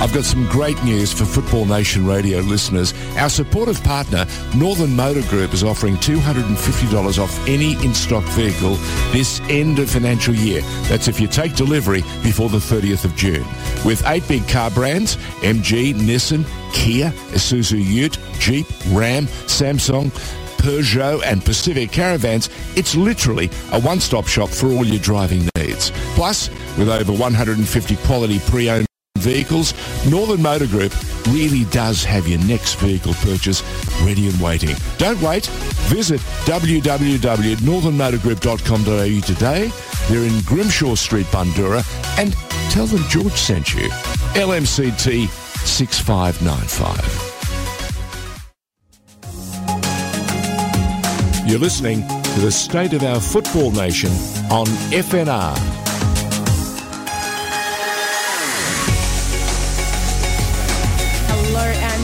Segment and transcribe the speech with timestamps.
[0.00, 2.94] I've got some great news for Football Nation Radio listeners.
[3.18, 4.24] Our supportive partner,
[4.56, 8.76] Northern Motor Group, is offering $250 off any in stock vehicle
[9.12, 10.62] this end of financial year.
[10.88, 13.44] That's if you take delivery before the 30th of June.
[13.84, 20.10] With eight big car brands MG, Nissan, Kia, Isuzu Ute, Jeep, Ram, Samsung,
[20.62, 25.90] Peugeot, and Pacific Caravans, it's literally a one stop shop for all your driving needs.
[26.14, 26.48] Plus,
[26.78, 28.86] with over 150 quality pre owned
[29.20, 29.74] vehicles,
[30.10, 30.92] Northern Motor Group
[31.28, 33.62] really does have your next vehicle purchase
[34.02, 34.74] ready and waiting.
[34.98, 35.46] Don't wait.
[35.88, 39.70] Visit www.northernmotorgroup.com.au today.
[40.08, 41.84] They're in Grimshaw Street, Bundoora,
[42.18, 42.32] and
[42.70, 43.88] tell them George sent you.
[44.34, 45.28] LMCT
[45.66, 47.26] 6595.
[51.46, 54.12] You're listening to the State of Our Football Nation
[54.52, 55.79] on FNR.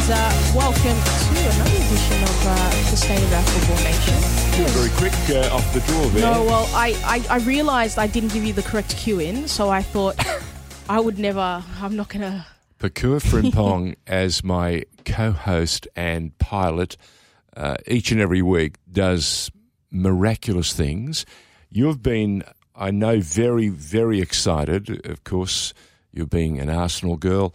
[0.07, 4.61] And uh, welcome to another edition of uh, the State of Our Football Nation.
[4.61, 6.33] You're very quick uh, off the draw there.
[6.33, 9.69] No, well, I, I, I realised I didn't give you the correct cue in, so
[9.69, 10.15] I thought
[10.89, 12.47] I would never, I'm not going to.
[12.79, 16.97] Pokuah Frimpong as my co-host and pilot
[17.57, 19.51] uh, each and every week does
[19.91, 21.27] miraculous things.
[21.69, 22.45] You've been,
[22.77, 25.05] I know, very, very excited.
[25.05, 25.75] Of course,
[26.13, 27.55] you're being an Arsenal girl.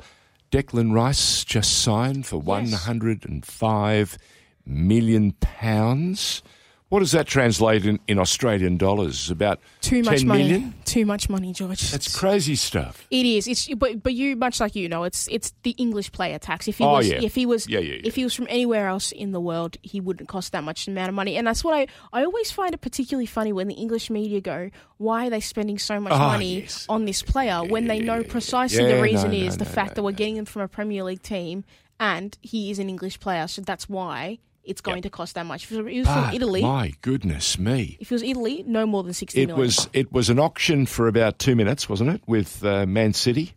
[0.51, 4.17] Declan Rice just signed for one hundred and five
[4.65, 6.43] million pounds.
[6.91, 9.31] What does that translate in, in Australian dollars?
[9.31, 10.43] About Too much 10 money.
[10.43, 10.73] million?
[10.83, 11.89] Too much money, George.
[11.89, 13.07] That's crazy stuff.
[13.09, 13.47] It is.
[13.47, 16.67] It's but but you much like you know, it's it's the English player tax.
[16.67, 17.21] If he Oh, was yeah.
[17.21, 20.01] if he was Yeah, yeah, if he was from anywhere else in the world, he
[20.01, 21.37] wouldn't cost that much amount of money.
[21.37, 24.69] And that's what I I always find it particularly funny when the English media go,
[24.97, 26.85] "Why are they spending so much Oh, money yes.
[26.89, 29.95] on this player?" when they know precisely the reason no, is no, the no, fact
[29.95, 31.63] that we're getting him from a Premier League team
[32.01, 35.63] and he is an English player, so that's why it's going to cost that much.
[35.65, 37.97] If it was from Italy, my goodness me.
[37.99, 39.65] if it was Italy, no more than sixty It million.
[39.65, 43.53] was it was an auction for about two minutes, wasn't it, with uh, Man City?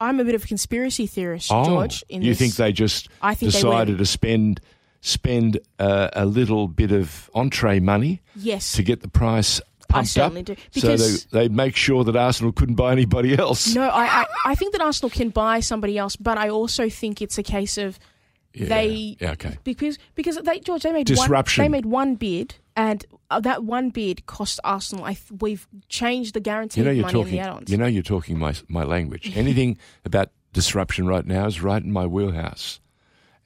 [0.00, 2.04] I'm a bit of a conspiracy theorist, Oh, George.
[2.08, 2.38] In you this.
[2.38, 4.60] think they just I think they decided to spend
[5.00, 8.72] spend uh, a little bit of entree money Yes.
[8.74, 9.60] to get the price
[9.94, 10.56] I certainly up, do.
[10.80, 13.74] so they they make sure that Arsenal couldn't buy anybody else.
[13.74, 17.20] No, I, I, I think that Arsenal can buy somebody else, but I also think
[17.20, 17.98] it's a case of
[18.54, 19.56] Yeah, they yeah, okay.
[19.64, 21.62] because because they George they made Disruption.
[21.62, 25.04] One, they made one bid, and uh, that one bid cost Arsenal.
[25.04, 27.32] I th- we've changed the guarantee You know you're money talking.
[27.32, 27.70] the add-ons.
[27.70, 29.32] You know you're talking my my language.
[29.34, 32.78] Anything about disruption right now is right in my wheelhouse,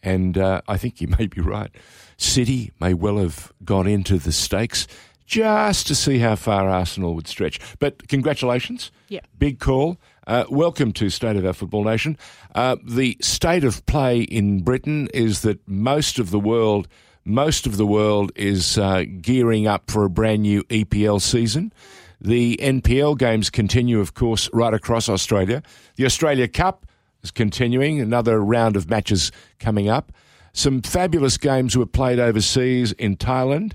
[0.03, 1.71] and uh, I think you may be right.
[2.17, 4.87] City may well have gone into the stakes
[5.27, 7.59] just to see how far Arsenal would stretch.
[7.79, 9.21] But congratulations, Yeah.
[9.39, 9.99] big call.
[10.27, 12.19] Uh, welcome to State of Our Football Nation.
[12.53, 16.89] Uh, the state of play in Britain is that most of the world,
[17.25, 21.73] most of the world is uh, gearing up for a brand new EPL season.
[22.21, 25.63] The NPL games continue, of course, right across Australia.
[25.95, 26.87] The Australia Cup
[27.23, 30.11] is continuing, another round of matches coming up.
[30.53, 33.75] Some fabulous games were played overseas in Thailand,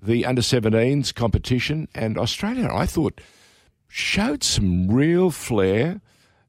[0.00, 3.20] the under 17s competition, and Australia, I thought,
[3.88, 6.00] showed some real flair.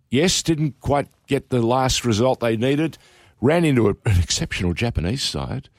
[0.09, 2.97] Yes, didn't quite get the last result they needed,
[3.41, 5.69] ran into a, an exceptional Japanese side.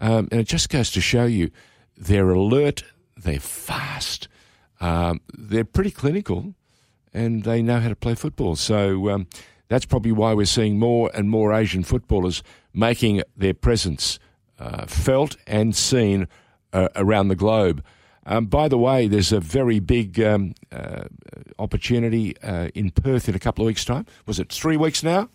[0.00, 1.50] Um, and it just goes to show you
[1.96, 2.82] they're alert,
[3.16, 4.28] they're fast,
[4.80, 6.54] um, they're pretty clinical,
[7.12, 8.56] and they know how to play football.
[8.56, 9.28] So um,
[9.68, 12.42] that's probably why we're seeing more and more Asian footballers
[12.72, 14.18] making their presence
[14.58, 16.26] uh, felt and seen
[16.72, 17.84] uh, around the globe.
[18.26, 21.04] Um, by the way, there's a very big um, uh,
[21.58, 24.06] opportunity uh, in Perth in a couple of weeks' time.
[24.26, 25.28] Was it three weeks now?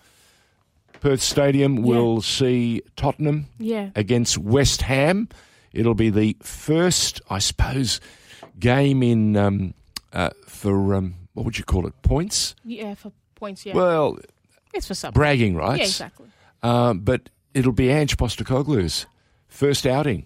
[1.00, 3.90] Perth Stadium will see Tottenham Yeah.
[3.96, 5.30] against West Ham.
[5.72, 8.02] It'll be the first, I suppose,
[8.60, 9.74] game in um,
[10.12, 11.94] uh, for um, what would you call it?
[12.02, 12.56] Points?
[12.66, 13.66] Yeah, for points.
[13.66, 14.18] Yeah, Well,
[14.74, 15.14] it's for some.
[15.14, 15.78] bragging rights.
[15.80, 16.26] Yeah, exactly.
[16.64, 19.06] Um, but it'll be Ange Postecoglou's
[19.48, 20.26] first outing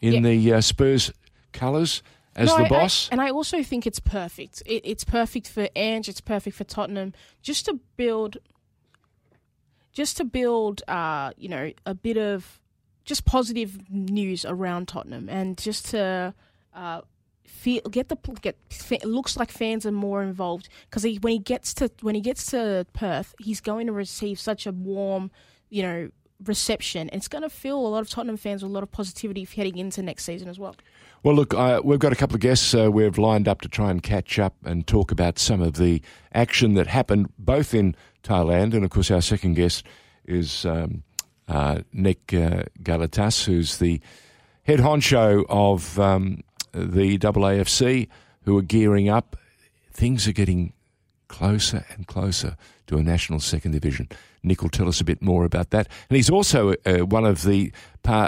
[0.00, 0.20] in Yeah.
[0.20, 1.12] the uh, Spurs
[1.52, 2.02] colours
[2.36, 3.08] as No, the I- I- boss.
[3.10, 4.62] and I also think it's perfect.
[4.66, 6.08] It, it's perfect for Ange.
[6.08, 7.12] It's perfect for Tottenham.
[7.42, 8.38] Just to build,
[9.92, 12.60] just to build, uh, you know, a bit of
[13.04, 16.34] just positive news around Tottenham, and just to
[16.74, 17.00] uh,
[17.44, 18.56] feel get the get.
[18.90, 22.20] It looks like fans are more involved because he, when he gets to when he
[22.20, 25.30] gets to Perth, he's going to receive such a warm,
[25.70, 26.10] you know,
[26.44, 28.90] reception, and it's going to fill a lot of Tottenham fans with a lot of
[28.90, 30.74] positivity heading into next season as well.
[31.24, 33.90] Well, look, uh, we've got a couple of guests uh, we've lined up to try
[33.90, 36.02] and catch up and talk about some of the
[36.34, 39.86] action that happened both in Thailand, and of course, our second guest
[40.26, 41.02] is um,
[41.48, 44.02] uh, Nick uh, Galatas, who's the
[44.64, 46.42] head honcho of um,
[46.72, 48.06] the AAFC,
[48.42, 49.34] who are gearing up.
[49.94, 50.74] Things are getting
[51.28, 52.54] closer and closer
[52.86, 54.10] to a national second division.
[54.42, 57.44] Nick will tell us a bit more about that, and he's also uh, one of
[57.44, 57.72] the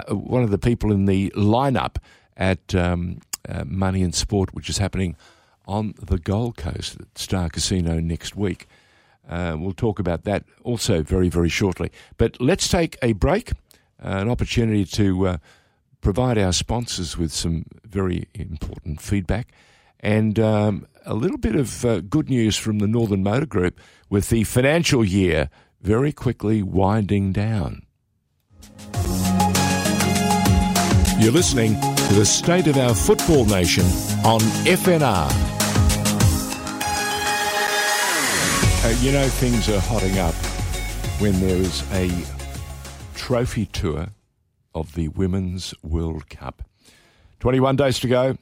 [0.09, 1.97] one of the people in the lineup
[2.37, 3.19] at um,
[3.49, 5.17] uh, Money and Sport, which is happening
[5.65, 8.67] on the Gold Coast at Star Casino next week.
[9.27, 11.91] Uh, we'll talk about that also very, very shortly.
[12.17, 15.37] But let's take a break, uh, an opportunity to uh,
[15.99, 19.51] provide our sponsors with some very important feedback
[19.99, 23.79] and um, a little bit of uh, good news from the Northern Motor Group
[24.09, 25.49] with the financial year
[25.81, 27.83] very quickly winding down.
[31.19, 31.75] You're listening
[32.07, 33.83] to the State of Our Football Nation
[34.23, 35.27] on FNR.
[38.85, 40.33] Uh, you know, things are hotting up
[41.19, 42.09] when there is a
[43.13, 44.07] trophy tour
[44.73, 46.63] of the Women's World Cup.
[47.41, 48.37] 21 days to go,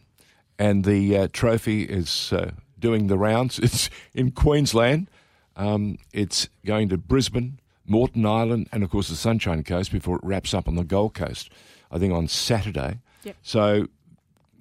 [0.59, 3.57] and the uh, trophy is uh, doing the rounds.
[3.63, 5.09] It's in Queensland.
[5.55, 10.23] Um, it's going to Brisbane, Moreton Island, and of course the Sunshine Coast before it
[10.23, 11.49] wraps up on the Gold Coast,
[11.89, 12.99] I think on Saturday.
[13.25, 13.35] Yep.
[13.41, 13.87] So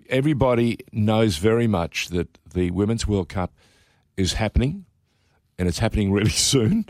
[0.08, 3.52] everybody knows very much that the Women's World Cup
[4.16, 4.84] is happening,
[5.58, 6.86] and it's happening really soon.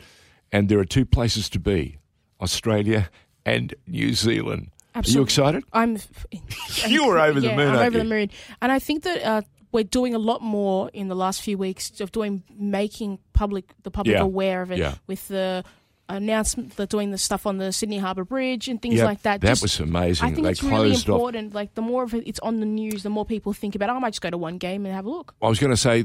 [0.52, 1.98] And there are two places to be
[2.40, 3.10] Australia
[3.44, 4.70] and New Zealand.
[4.94, 5.18] Absolutely.
[5.18, 5.64] Are you excited?
[5.72, 5.98] I'm.
[6.86, 7.68] you were over yeah, the moon.
[7.68, 8.04] I'm over you?
[8.04, 8.30] the moon,
[8.62, 9.42] and I think that uh,
[9.72, 13.90] we're doing a lot more in the last few weeks of doing making public the
[13.90, 14.22] public Yeah.
[14.22, 14.94] aware of it Yeah.
[15.08, 15.64] with the
[16.08, 19.40] announcement, the doing the stuff on the Sydney Harbour Bridge and things Yep, like that.
[19.40, 20.26] That Just- was amazing.
[20.28, 21.14] I think they it's really closed off.
[21.16, 21.54] important.
[21.54, 23.90] Like the more of it, it's on the news, the more people think about.
[23.90, 25.34] Oh, I might just go to one game and have a look.
[25.42, 26.04] I was going to say,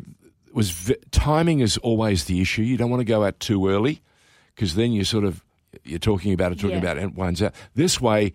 [0.53, 2.61] was v- timing is always the issue.
[2.63, 4.01] You don't want to go out too early
[4.55, 5.43] because then you're sort of
[5.83, 6.77] you're talking about it, talking Yeah.
[6.77, 7.53] about it, and it winds out.
[7.75, 8.33] This way,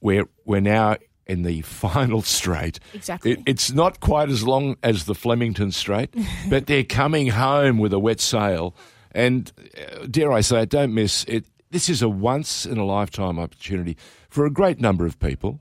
[0.00, 0.96] we're we're now
[1.26, 2.78] in the final straight.
[2.94, 3.32] Exactly.
[3.32, 6.14] It, it's not quite as long as the Flemington Straight,
[6.48, 8.74] but they're coming home with a wet sail.
[9.14, 11.44] And uh, dare I say it, don't miss it.
[11.70, 13.96] This is a once in a lifetime opportunity
[14.28, 15.60] for a great number of people.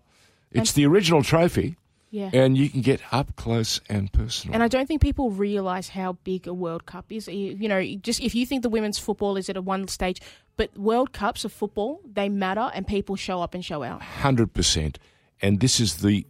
[0.52, 1.78] It's the original trophy,
[2.10, 2.30] Yeah.
[2.34, 4.54] and you can get up close and personal.
[4.54, 7.28] And I don't think people realise how big a World Cup is.
[7.30, 10.20] You you know, just if you think the women's football is at a one stage,
[10.58, 14.02] but World Cups of football, they matter and people show up and show out.
[14.02, 15.00] hundred percent.
[15.42, 16.28] And this is the,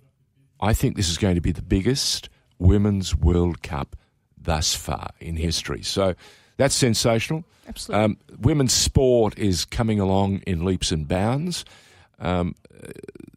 [0.61, 2.29] I think this is going to be the biggest
[2.59, 3.95] women's World Cup
[4.37, 5.81] thus far in history.
[5.81, 6.13] So
[6.61, 7.43] that's sensational.
[7.67, 8.05] Absolutely.
[8.05, 11.65] Um, women's sport is coming along in leaps and bounds.
[12.19, 12.53] Um,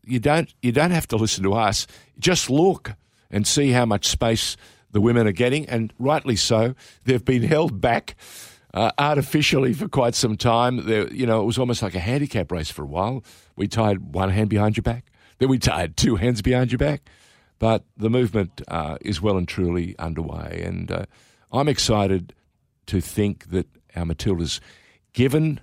[0.04, 1.86] you don't you don't have to listen to us.
[2.18, 2.92] Just look
[3.30, 4.58] and see how much space
[4.92, 6.74] the women are getting, and rightly so.
[7.04, 8.14] They've been held back
[8.74, 10.84] uh, artificially for quite some time.
[10.84, 13.24] There, you know, it was almost like a handicap race for a while.
[13.56, 15.06] We tied one hand behind your back,
[15.38, 17.08] then we tied two hands behind your back.
[17.58, 21.06] But the movement uh, is well and truly underway, and uh,
[21.50, 22.34] I'm excited
[22.86, 23.66] to think that
[23.96, 24.60] our Matildas,
[25.12, 25.60] given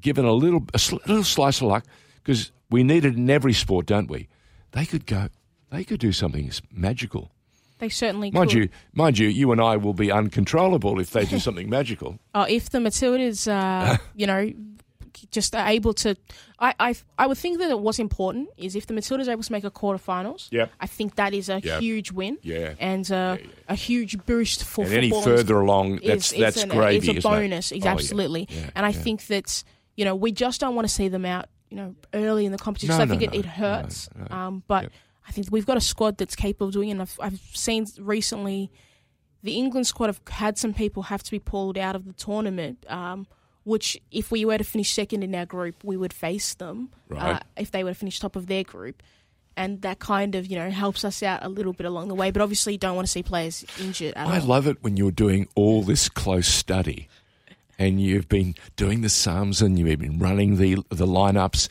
[0.00, 1.84] given a little a sl- little slice of luck,
[2.22, 4.28] because we need it in every sport, don't we?
[4.72, 5.28] They could go,
[5.70, 7.30] they could do something magical.
[7.78, 8.58] they certainly Mind could.
[8.58, 12.18] you, mind you, you and I will be uncontrollable if they do something magical.
[12.34, 14.52] Oh, if the Matildas, uh, you know,
[15.30, 16.16] just are able to,
[16.58, 19.52] I, I, I would think that what's important is if the Matildas are able to
[19.52, 20.48] make a quarterfinals.
[20.52, 20.70] Yep.
[20.80, 21.80] I think that is a Yep.
[21.80, 22.38] huge win.
[22.42, 22.74] Yeah.
[22.78, 23.36] and uh,
[23.68, 26.96] a huge boost for And any further along, is, that's is that's an- gravy.
[26.98, 27.22] It's a isn't it?
[27.22, 27.86] bonus, Oh, yeah.
[27.92, 28.46] absolutely.
[28.50, 29.00] Yeah, and I yeah.
[29.02, 29.64] think that
[29.96, 32.58] you know we just don't want to see them out, you know, early in the
[32.58, 32.90] competition.
[32.90, 34.08] No, so I no, think it, no, it hurts.
[34.16, 34.36] no, no.
[34.36, 34.92] Um, but Yep.
[35.28, 36.92] I think we've got a squad that's capable of doing it.
[36.92, 38.70] And I've, I've seen recently
[39.42, 42.84] the England squad have had some people have to be pulled out of the tournament.
[42.88, 43.26] Um,
[43.70, 46.90] which, if we were to finish second in our group, we would face them.
[47.08, 47.36] Right.
[47.36, 49.02] Uh, if they were to finish top of their group,
[49.56, 52.30] and that kind of you know helps us out a little bit along the way.
[52.30, 54.46] But obviously, you don't want to see players injured at I all.
[54.46, 57.08] love it when you're doing all this close study,
[57.78, 61.68] and you've been doing the sums, and you've been running the the lineups,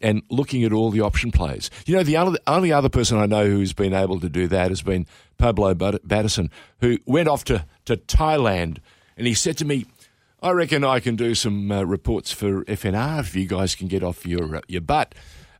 [0.00, 1.70] and looking at all the option plays.
[1.86, 4.70] You know, the only, only other person I know who's been able to do that
[4.70, 8.78] has been Pablo Bat- Bateson, who went off to to Thailand,
[9.16, 9.86] and he said to me.
[10.44, 14.02] I reckon I can do some uh, reports for FNR if you guys can get
[14.02, 15.14] off your uh, your butt.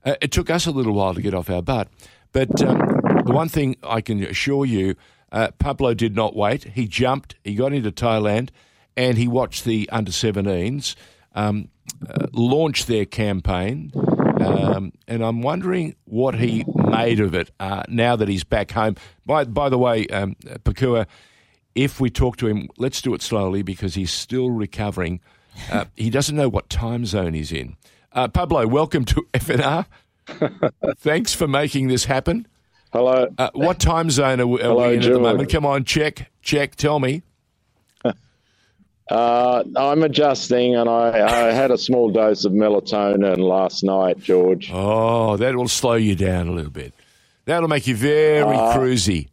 [0.05, 1.89] Uh, it took us a little while to get off our butt,
[2.33, 2.79] but um,
[3.25, 4.95] the one thing I can assure you,
[5.33, 6.65] uh, Pablo did not wait.
[6.65, 7.35] He jumped.
[7.45, 8.51] He got into Thailand,
[8.95, 10.97] and he watched the under 17s
[11.35, 11.71] um,
[12.07, 13.91] uh, launched their campaign.
[14.39, 18.97] Um, and I'm wondering what he made of it uh, now that he's back home.
[19.25, 21.07] By, by the way, um, Pokuah,
[21.75, 25.21] if we talk to him, let's do it slowly because he's still recovering.
[25.71, 27.77] Uh, he doesn't know what time zone he's in.
[28.13, 29.87] Uh, Pablo, welcome to FNR.
[30.99, 32.47] Thanks for making this happen.
[32.93, 33.29] Hello.
[33.37, 35.07] Uh, what time zone are we, are Hello, we in George.
[35.11, 35.51] at the moment?
[35.51, 37.23] Come on, check, check, tell me.
[39.11, 44.71] Uh, I'm adjusting, and I, I, had a small dose of melatonin last night, George.
[44.73, 46.95] Oh, that will slow you down a little bit.
[47.45, 49.29] That'll make you very uh, cruisy.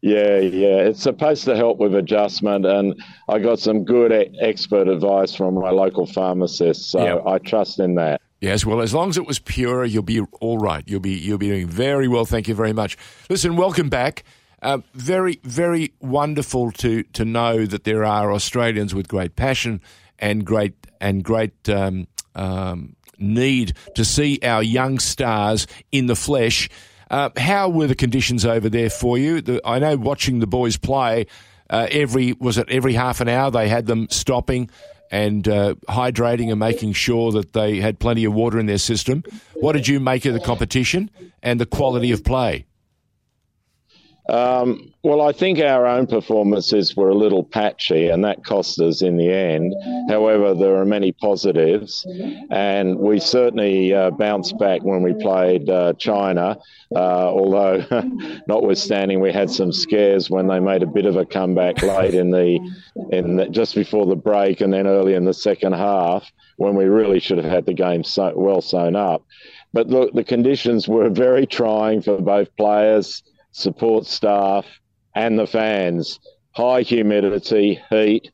[0.00, 0.78] Yeah, yeah.
[0.78, 5.70] It's supposed to help with adjustment, and I got some good expert advice from my
[5.70, 7.26] local pharmacist, so yep.
[7.26, 8.20] I trust in that.
[8.40, 10.84] Yes, well, as long as it was pure, you'll be all right.
[10.86, 12.26] You'll be you'll be doing very well.
[12.26, 12.96] Thank you very much.
[13.30, 14.24] Listen, welcome back.
[14.62, 19.80] Uh, very, very wonderful to to know that there are Australians with great passion
[20.18, 26.68] and great and great um, um, need to see our young stars in the flesh.
[27.10, 29.40] Uh, how were the conditions over there for you?
[29.40, 31.26] The, I know watching the boys play
[31.70, 34.70] uh, every was it every half an hour they had them stopping
[35.10, 39.22] and uh, hydrating and making sure that they had plenty of water in their system.
[39.54, 41.10] What did you make of the competition
[41.42, 42.66] and the quality of play?
[44.28, 49.00] Um, well, I think our own performances were a little patchy, and that cost us
[49.00, 49.72] in the end.
[50.08, 52.04] However, there are many positives,
[52.50, 56.58] and we certainly uh, bounced back when we played uh, China.
[56.94, 57.84] Uh, although,
[58.48, 62.30] notwithstanding, we had some scares when they made a bit of a comeback late in
[62.30, 62.58] the,
[63.12, 66.86] in the, just before the break, and then early in the second half when we
[66.86, 69.22] really should have had the game so, well sewn up.
[69.72, 73.22] But look, the conditions were very trying for both players
[73.56, 74.66] support staff,
[75.14, 76.20] and the fans.
[76.52, 78.30] High humidity, heat.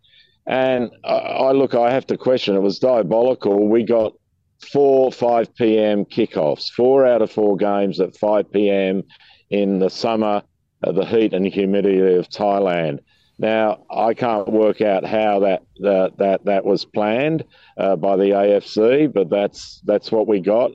[0.47, 3.69] And I, I look, I have to question, it was diabolical.
[3.69, 4.13] We got
[4.73, 6.05] four 5 p.m.
[6.05, 9.05] kickoffs, four out of four games at 5 p.m.
[9.51, 10.43] in the summer,
[10.85, 12.99] uh, the heat and humidity of Thailand.
[13.39, 17.45] Now, I can't work out how that that that, that was planned
[17.77, 20.71] uh, by the AFC, but that's that's what we got,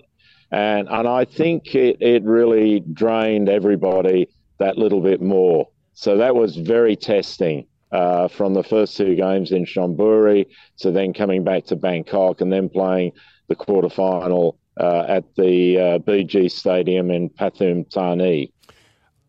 [0.51, 4.27] and and I think it, it really drained everybody
[4.60, 5.68] that little bit more.
[5.94, 10.46] So that was very testing uh, from the first two games in Chonburi
[10.80, 13.14] to then coming back to Bangkok and then playing
[13.48, 18.52] the quarterfinal uh, at the uh, BG Stadium in Pathum Thani.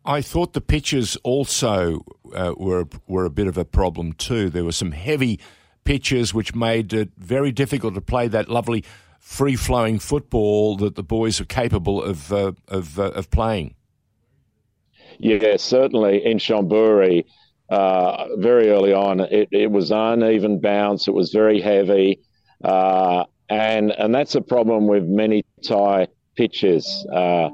[0.05, 4.49] I thought the pitches also uh, were were a bit of a problem too.
[4.49, 5.39] There were some heavy
[5.83, 8.83] pitches which made it very difficult to play that lovely
[9.19, 13.75] free flowing football that the boys are capable of uh, of, uh, of playing.
[15.19, 17.25] Yeah, certainly in Chonburi,
[17.69, 21.07] uh, very early on, it, it was uneven bounce.
[21.07, 22.21] It was very heavy,
[22.63, 27.49] uh, and and that's a problem with many Thai pitches, uh,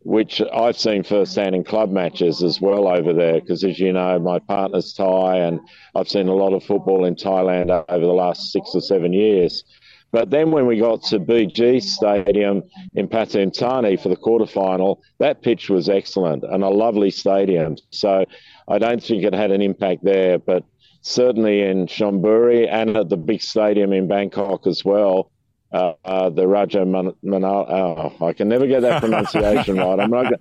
[0.00, 3.40] which I've seen firsthand in club matches as well over there.
[3.40, 5.60] Because as you know, my partner's Thai, and
[5.94, 9.64] I've seen a lot of football in Thailand over the last six or seven years.
[10.12, 12.62] But then when we got to BG Stadium
[12.94, 17.76] in Pathum Thani for the quarterfinal, that pitch was excellent and a lovely stadium.
[17.90, 18.26] So
[18.68, 20.64] I don't think it had an impact there, but
[21.00, 25.31] certainly in Chonburi and at the big stadium in Bangkok as well.
[25.72, 27.70] Uh, uh, the Raja Manal.
[27.70, 29.98] Oh, I can never get that pronunciation right.
[29.98, 30.34] I'm not,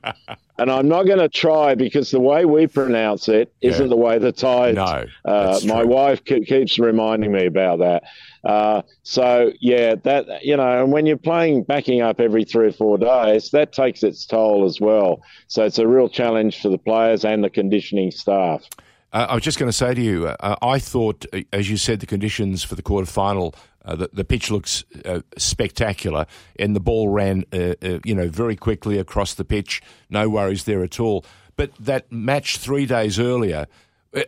[0.58, 3.90] and I'm not going to try because the way we pronounce it isn't yeah.
[3.90, 4.74] the way the Thai.
[4.74, 8.04] No, uh, my wife keeps reminding me about that.
[8.44, 12.74] Uh, so yeah, that you know, and when you're playing backing up every three or
[12.74, 15.22] four days, that takes its toll as well.
[15.48, 18.68] So it's a real challenge for the players and the conditioning staff.
[19.14, 22.00] Uh, I was just going to say to you, uh, I thought, as you said,
[22.00, 26.26] the conditions for the quarter final, uh, the, the, pitch looks uh, spectacular,
[26.60, 27.74] and the ball ran, uh,
[28.06, 29.82] you know, very quickly across the pitch.
[30.10, 31.26] No worries there at all.
[31.56, 33.68] But that match three days earlier,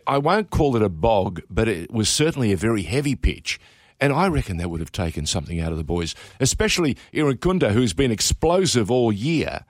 [0.06, 3.60] I won't call it a bog, but it was certainly a very heavy pitch.
[4.00, 7.92] And I reckon that would have taken something out of the boys, especially Irankunda, who's
[7.92, 9.64] been explosive all year.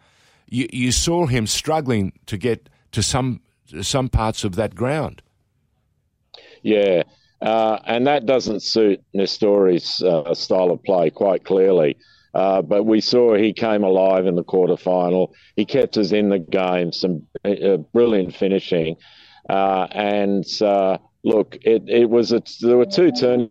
[0.48, 3.40] You, you saw him struggling to get to some
[3.82, 5.22] some parts of that ground.
[6.62, 7.02] Yeah,
[7.44, 11.96] uh, and that doesn't suit Nestory's uh, style of play quite clearly.
[12.32, 15.28] Uh, but we saw he came alive in the quarterfinal.
[15.54, 18.96] He kept us in the game, some uh, brilliant finishing.
[19.48, 23.50] Uh, and uh, look, it, it was a, there were two turning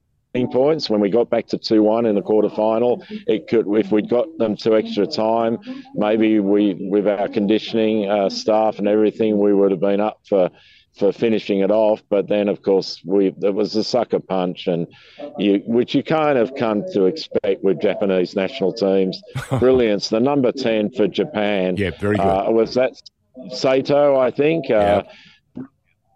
[0.52, 4.26] points when we got back to 2-1 in the quarterfinal it could if we'd got
[4.40, 5.60] them to extra time
[5.94, 10.50] maybe we with our conditioning uh, staff and everything we would have been up for
[10.98, 12.02] for finishing it off.
[12.10, 14.88] But then, of course, we it was a sucker punch, and
[15.38, 19.22] you, which you kind of come to expect with Japanese national teams.
[19.60, 20.10] Brilliance.
[20.10, 21.78] The number ten for Japan.
[21.78, 22.26] Yeah, very good.
[22.26, 22.94] Uh, was that
[23.52, 24.18] Sato?
[24.20, 24.70] I think.
[24.70, 25.64] Uh, yeah.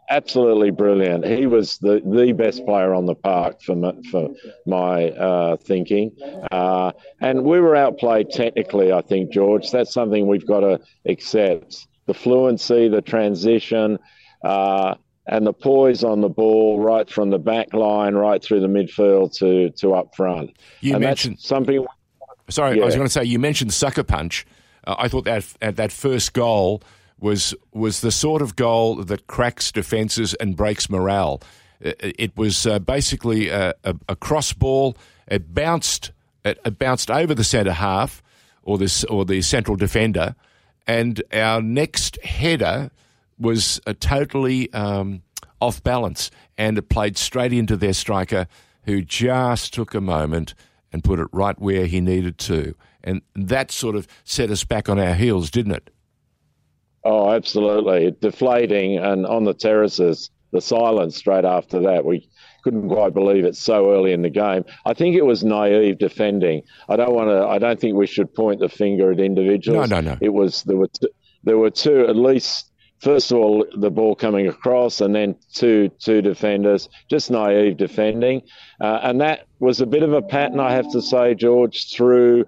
[0.09, 1.25] Absolutely brilliant.
[1.25, 4.29] He was the, the best player on the park for my, for
[4.65, 6.15] my uh, thinking,
[6.49, 8.93] uh, and we were outplayed technically.
[8.93, 9.69] I think George.
[9.69, 11.87] That's something we've got to accept.
[12.05, 13.99] The fluency, the transition,
[14.43, 14.95] uh,
[15.27, 19.37] and the poise on the ball right from the back line right through the midfield
[19.37, 20.55] to, to up front.
[20.81, 21.85] You and mentioned something.
[22.49, 22.83] Sorry, yeah.
[22.83, 24.45] I was going to say you mentioned sucker punch.
[24.85, 26.81] Uh, I thought that that first goal
[27.19, 31.41] was was the sort of goal that cracks defences and breaks morale.
[31.79, 34.97] It, it was uh, basically a, a, a, cross ball.
[35.27, 36.11] It bounced
[36.45, 38.23] it, it bounced over the centre half
[38.63, 40.35] or this or the central defender,
[40.85, 42.91] and our next header
[43.39, 45.21] was a totally um,
[45.61, 48.47] off balance and it played straight into their striker
[48.83, 50.53] who just took a moment
[50.91, 52.73] and put it right where he needed to.
[53.03, 55.89] And that sort of set us back on our heels, didn't it?
[57.03, 58.15] Oh, absolutely.
[58.19, 62.05] Deflating and on the terraces, the silence straight after that.
[62.05, 62.29] We
[62.63, 64.65] couldn't quite believe it so early in the game.
[64.85, 66.63] I think it was naive defending.
[66.89, 67.47] I don't want to.
[67.47, 69.89] I don't think we should point the finger at individuals.
[69.89, 70.17] No, no, no.
[70.21, 71.09] It was there were t-
[71.43, 75.89] there were two at least first of all the ball coming across and then two
[75.99, 78.41] two defenders just naive defending.
[78.79, 82.45] Uh, and that was a bit of a pattern I have to say George through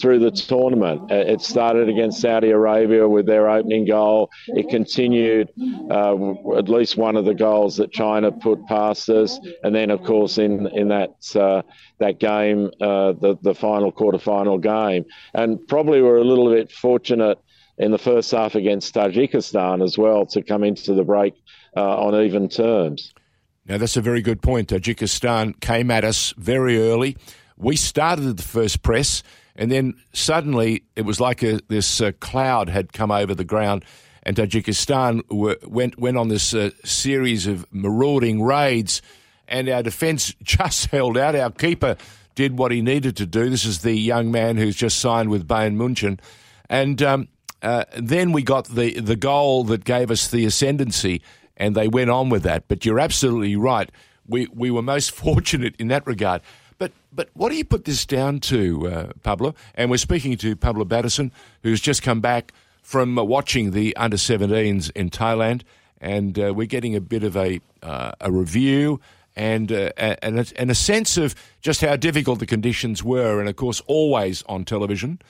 [0.00, 1.10] through the tournament.
[1.10, 4.30] Uh, it started against Saudi Arabia with their opening goal.
[4.48, 5.50] It continued
[5.90, 9.38] uh, at least one of the goals that China put past us.
[9.62, 11.62] And then of course in in that uh,
[11.98, 15.04] that game uh, the the final quarter final game.
[15.34, 17.38] And probably we're a little bit fortunate
[17.78, 21.34] in the first half against Tajikistan as well to come into the break
[21.76, 23.12] uh, on even terms.
[23.66, 24.68] Now, that's a very good point.
[24.68, 27.16] Tajikistan came at us very early.
[27.56, 29.22] We started the first press,
[29.54, 33.84] and then suddenly it was like a, this uh, cloud had come over the ground,
[34.24, 39.00] and Tajikistan were, went, went on this uh, series of marauding raids,
[39.46, 41.36] and our defence just held out.
[41.36, 41.96] Our keeper
[42.34, 43.48] did what he needed to do.
[43.48, 46.18] This is the young man who's just signed with Bayern Munchen.
[46.68, 47.28] And um,
[47.62, 51.22] uh, then we got the, the goal that gave us the ascendancy,
[51.56, 52.68] and they went on with that.
[52.68, 53.90] But you're absolutely right.
[54.26, 56.42] We, we were most fortunate in that regard.
[56.78, 59.54] But, but what do you put this down to, uh, Pablo?
[59.74, 61.30] And we're speaking to Pablo Bateson,
[61.62, 65.62] who's just come back from watching the under 17s in Thailand,
[66.00, 69.00] and uh, we're getting a bit of a, uh, a review
[69.36, 73.48] and, uh, and, a, and a sense of just how difficult the conditions were, and
[73.48, 75.20] of course, always on television.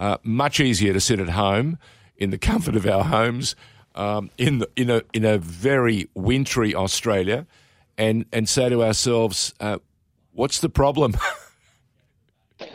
[0.00, 1.78] Uh, much easier to sit at home
[2.16, 3.54] in the comfort of our homes
[3.94, 7.46] um, in the, in a in a very wintry Australia,
[7.98, 9.78] and and say to ourselves, uh,
[10.32, 11.16] "What's the problem?"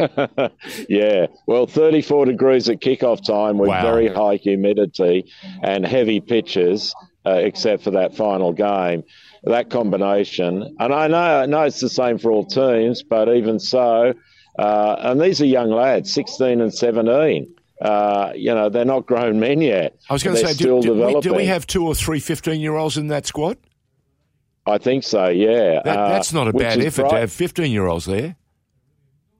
[0.90, 3.82] yeah, well, 34 degrees at kickoff time with wow.
[3.82, 5.32] very high humidity
[5.64, 6.94] and heavy pitches,
[7.26, 9.04] uh, except for that final game.
[9.44, 13.60] That combination, and I know, I know it's the same for all teams, but even
[13.60, 14.14] so,
[14.58, 17.54] uh, and these are young lads, 16 and 17.
[17.82, 19.98] Uh, you know, they're not grown men yet.
[20.10, 22.62] I was going to say, do, do, we, do, we, have two or three 15
[22.62, 23.58] year olds in that squad?
[24.66, 25.82] I think so, yeah.
[25.84, 27.12] That, uh, that's not a bad effort bright.
[27.12, 28.36] to have 15 year olds there.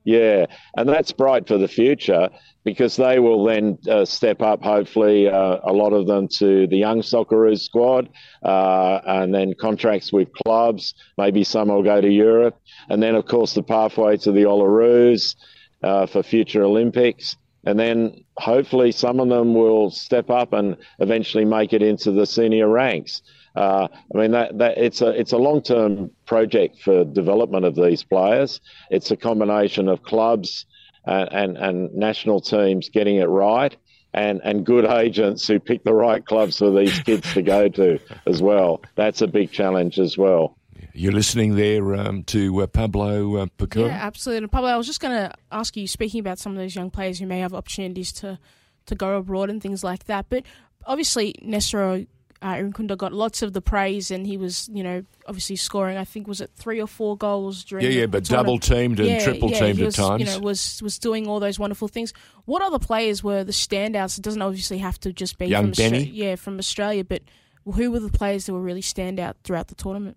[0.04, 0.46] Yeah,
[0.78, 2.30] and that's bright for the future
[2.66, 6.78] because they will then uh, step up, hopefully, uh, a lot of them to the
[6.78, 8.10] young Socceroos squad,
[8.44, 10.96] uh, and then contracts with clubs.
[11.18, 15.36] Maybe some will go to Europe, and then, of course, the pathway to the Olyroos
[15.84, 17.38] uh, for future Olympics.
[17.68, 22.26] And then hopefully some of them will step up and eventually make it into the
[22.26, 23.24] senior ranks.
[23.56, 27.74] Uh, I mean, that, that it's a it's a long term project for development of
[27.74, 28.60] these players.
[28.92, 30.66] It's a combination of clubs
[31.06, 33.76] and, and, and national teams getting it right,
[34.14, 38.00] and, and good agents who pick the right clubs for these kids to go to
[38.26, 38.82] as well.
[38.96, 40.58] That's a big challenge as well.
[40.94, 44.44] You're listening there um, to uh, Pablo uh, Yeah, absolutely.
[44.44, 46.90] And Pablo, I was just going to ask you, speaking about some of those young
[46.90, 48.40] players who may have opportunities to,
[48.86, 50.44] to go abroad and things like that, but
[50.86, 52.06] obviously Nestor
[52.46, 55.98] uh, Irankunda got lots of the praise, and he was, you know, obviously scoring.
[55.98, 57.84] I think was it three or four goals during.
[57.84, 60.20] Yeah, yeah, but double teamed and yeah, triple teamed yeah, was, at times.
[60.20, 62.14] You know, was was doing all those wonderful things.
[62.46, 64.20] What other players were the standouts?
[64.20, 65.98] It doesn't obviously have to just be young from Benny.
[65.98, 67.24] Australia, yeah, from Australia, but
[67.66, 70.16] who were the players that were really standout throughout the tournament?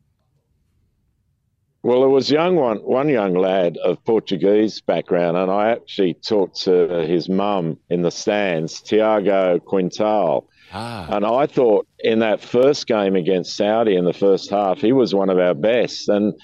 [1.83, 6.61] Well, it was young one one young lad of Portuguese background, and I actually talked
[6.65, 11.09] to his mum in the stands, Tiago Quintal Ah.
[11.11, 15.15] And I thought in that first game against Saudi in the first half, he was
[15.15, 16.09] one of our best.
[16.09, 16.35] And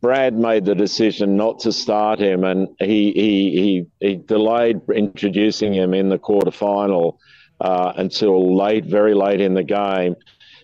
[0.00, 5.72] Brad made the decision not to start him, and he he he, he delayed introducing
[5.72, 7.18] him in the quarterfinal
[7.60, 10.16] uh, until late, very late in the game.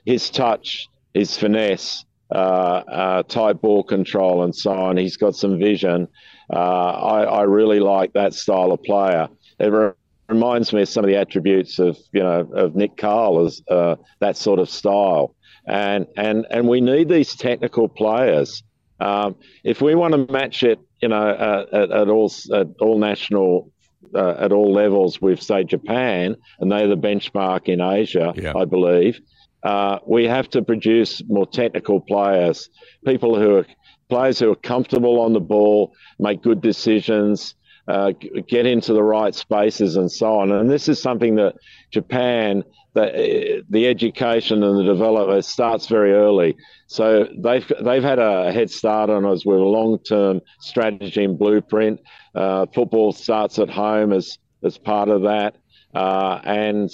[0.05, 4.97] His touch, his finesse, uh, uh, tight ball control, and so on.
[4.97, 6.09] He's got some vision.
[6.53, 9.29] Uh, I, I really like that style of player.
[9.61, 9.95] It
[10.29, 13.97] reminds me of some of the attributes of you know of Nick Carle as uh,
[14.21, 15.35] that sort of style.
[15.67, 18.63] And and and we need these technical players.
[19.01, 22.99] Um, if we want to match it, you know, uh, at, at, all at all
[22.99, 23.71] national
[24.15, 28.53] uh, at all levels with say Japan, and they're the benchmark in Asia, yeah.
[28.57, 29.21] I believe.
[29.63, 32.71] Uh, we have to produce more technical players,
[33.05, 33.67] people who are
[34.09, 37.55] players who are comfortable on the ball, make good decisions,
[37.89, 38.13] uh,
[38.47, 40.53] get into the right spaces and so on.
[40.53, 41.55] And this is something that
[41.91, 46.55] Japan, the, the education and the development starts very early.
[46.87, 51.39] So they've they've had a head start on us with a long term strategy and
[51.39, 52.01] blueprint.
[52.35, 55.57] Uh, football starts at home as as part of that,
[55.95, 56.91] uh, and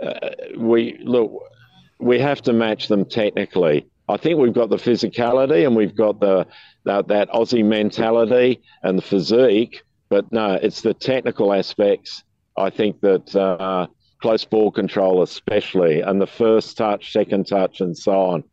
[0.00, 1.32] uh, we look.
[2.00, 3.86] We have to match them technically.
[4.08, 6.46] I think we've got the physicality and we've got the
[6.84, 9.82] that, that Aussie mentality and the physique
[10.14, 12.22] but no, it's the technical aspects.
[12.56, 13.88] I think that uh,
[14.22, 18.44] close ball control, especially, and the first touch, second touch, and so on.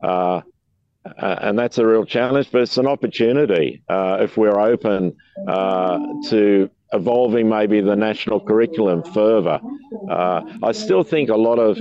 [0.00, 0.42] Uh,
[1.20, 5.16] uh, and that's a real challenge, but it's an opportunity uh, if we're open
[5.48, 9.58] uh, to evolving maybe the national curriculum further.
[10.08, 11.80] Uh, I still think a lot of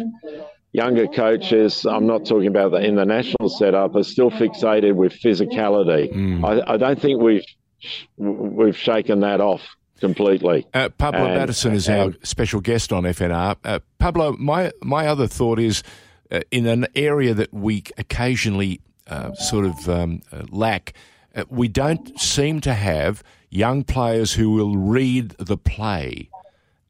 [0.71, 5.13] younger coaches, I'm not talking about the, in the national setup, are still fixated with
[5.13, 6.11] physicality.
[6.11, 6.43] Mm.
[6.43, 7.45] I, I, don't think we've
[8.17, 9.61] we've shaken that off
[9.99, 10.65] completely.
[10.73, 13.57] Uh, Pablo and, Bateson is and, our special guest on FNR.
[13.63, 15.83] Uh, Pablo, my my other thought is
[16.31, 20.93] uh, in an area that we occasionally uh, sort of um, uh, lack,
[21.35, 26.29] uh, we don't seem to have young players who will read the play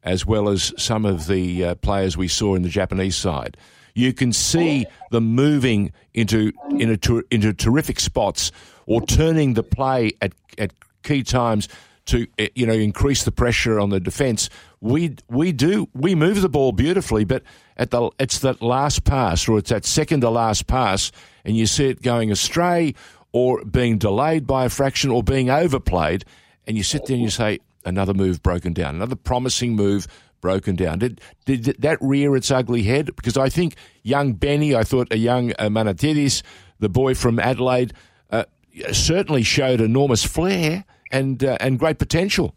[0.02, 3.56] as well as some of the players we saw in the Japanese side.
[3.94, 8.52] You can see them moving into into, into terrific spots
[8.88, 10.72] or turning the play at, at
[11.02, 11.68] key times
[12.06, 14.50] to eh, you know increase the pressure on the defence.
[14.80, 17.42] We we do we move the ball beautifully, but
[17.76, 21.12] at the it's that last pass or it's that second to last pass,
[21.44, 22.94] and you see it going astray
[23.32, 26.24] or being delayed by a fraction or being overplayed,
[26.66, 30.06] and you sit there and you say another move broken down, another promising move
[30.40, 30.98] broken down.
[30.98, 33.14] Did did that rear its ugly head?
[33.16, 36.42] Because I think young Benny, I thought a young uh, Manatidis,
[36.78, 37.92] the boy from Adelaide,
[38.92, 42.54] certainly showed enormous flair and uh, and great potential.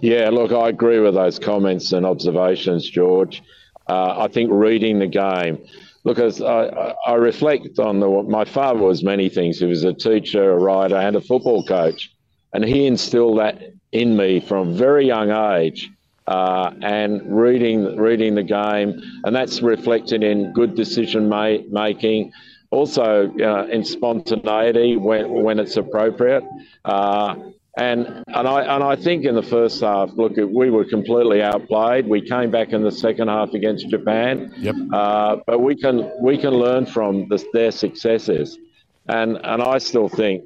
[0.00, 3.42] Yeah, look, I agree with those comments and observations, George.
[3.88, 5.58] Uh, I think reading the game.
[6.04, 9.58] Look, as I, I reflect on the, my father was many things.
[9.58, 12.10] He was a teacher, a writer, and a football coach,
[12.52, 15.90] and he instilled that in me from a very young age.
[16.26, 22.30] Uh, and reading reading the game, and that's reflected in good decision ma- making,
[22.70, 26.44] also uh, in spontaneity when, when it's appropriate.
[26.84, 27.34] Uh,
[27.76, 32.06] and and I and I think in the first half, look, we were completely outplayed.
[32.06, 34.52] We came back in the second half against Japan.
[34.58, 34.74] Yep.
[34.92, 38.58] Uh, but we can we can learn from the, their successes,
[39.06, 40.44] and and I still think,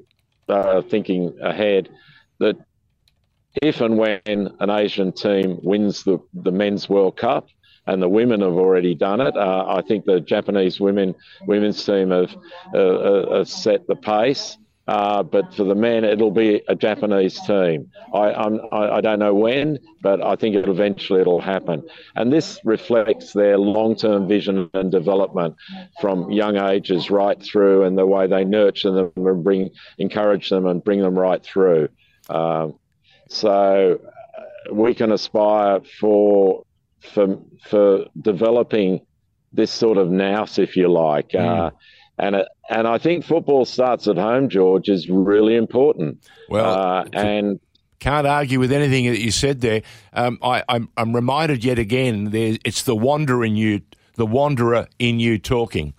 [0.49, 1.89] uh, thinking ahead,
[2.41, 2.57] that
[3.63, 4.21] if and when
[4.61, 7.49] an Asian team wins the the men's World Cup,
[7.87, 9.37] and the women have already done it.
[9.37, 11.15] Uh, I think the Japanese women
[11.47, 12.35] women's team have,
[12.75, 14.57] uh, uh, set the pace.
[14.87, 17.91] Uh, but for the men, it'll be a Japanese team.
[18.13, 21.89] I, I, I don't know when, but I think it eventually it'll happen.
[22.17, 25.57] And this reflects their long-term vision and development
[26.03, 30.67] from young ages right through, and the way they nurture them and bring, encourage them
[30.67, 31.89] and bring them right through.
[32.29, 32.79] Um,
[33.31, 34.01] so
[34.39, 36.67] uh, we can aspire for
[37.05, 37.39] for
[37.69, 39.01] for developing
[39.53, 41.31] this sort of nous, if you like.
[41.31, 41.67] Mm.
[41.67, 41.71] Uh,
[42.19, 46.25] and it, and I think football starts at home, George, is really important.
[46.49, 47.61] Well, uh, and
[48.01, 49.83] can't argue with anything that you said there.
[50.13, 52.31] Um, I, am I'm, I'm reminded yet again.
[52.31, 53.81] There, it's the wanderer in you,
[54.15, 55.95] the wanderer in you talking.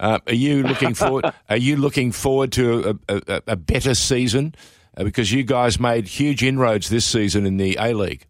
[0.00, 1.32] Uh, are you looking forward?
[1.48, 4.54] are you looking forward to a, a, a better season?
[4.96, 8.26] Uh, because you guys made huge inroads this season in the A League.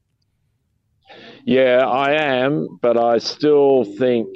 [1.46, 4.28] Yeah, I am, but I still think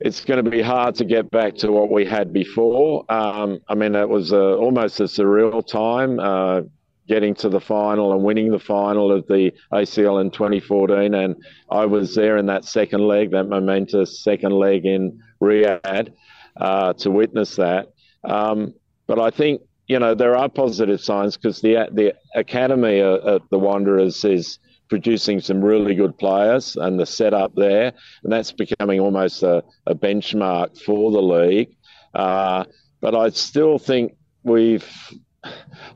[0.00, 3.04] it's going to be hard to get back to what we had before.
[3.10, 6.20] Um, I mean, it was a, almost a surreal time.
[6.20, 6.62] Uh,
[7.08, 11.14] getting to the final and winning the final of the ACL in 2014.
[11.14, 11.36] And
[11.70, 16.12] I was there in that second leg, that momentous second leg in Riyadh,
[16.60, 17.88] uh, to witness that.
[18.24, 18.74] Um,
[19.06, 23.58] but I think you know there are positive signs because the the academy at the
[23.58, 29.42] Wanderers is producing some really good players and the setup there, and that's becoming almost
[29.42, 31.76] a, a benchmark for the league.
[32.14, 32.64] Uh,
[33.00, 34.86] but I still think we've.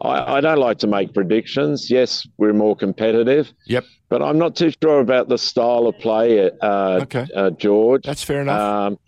[0.00, 1.90] I, I, don't like to make predictions.
[1.90, 3.52] Yes, we're more competitive.
[3.66, 3.85] Yep.
[4.09, 7.26] But I'm not too sure about the style of play, uh, okay.
[7.35, 8.05] Uh, George.
[8.05, 8.61] That's fair enough.
[8.61, 8.98] Um,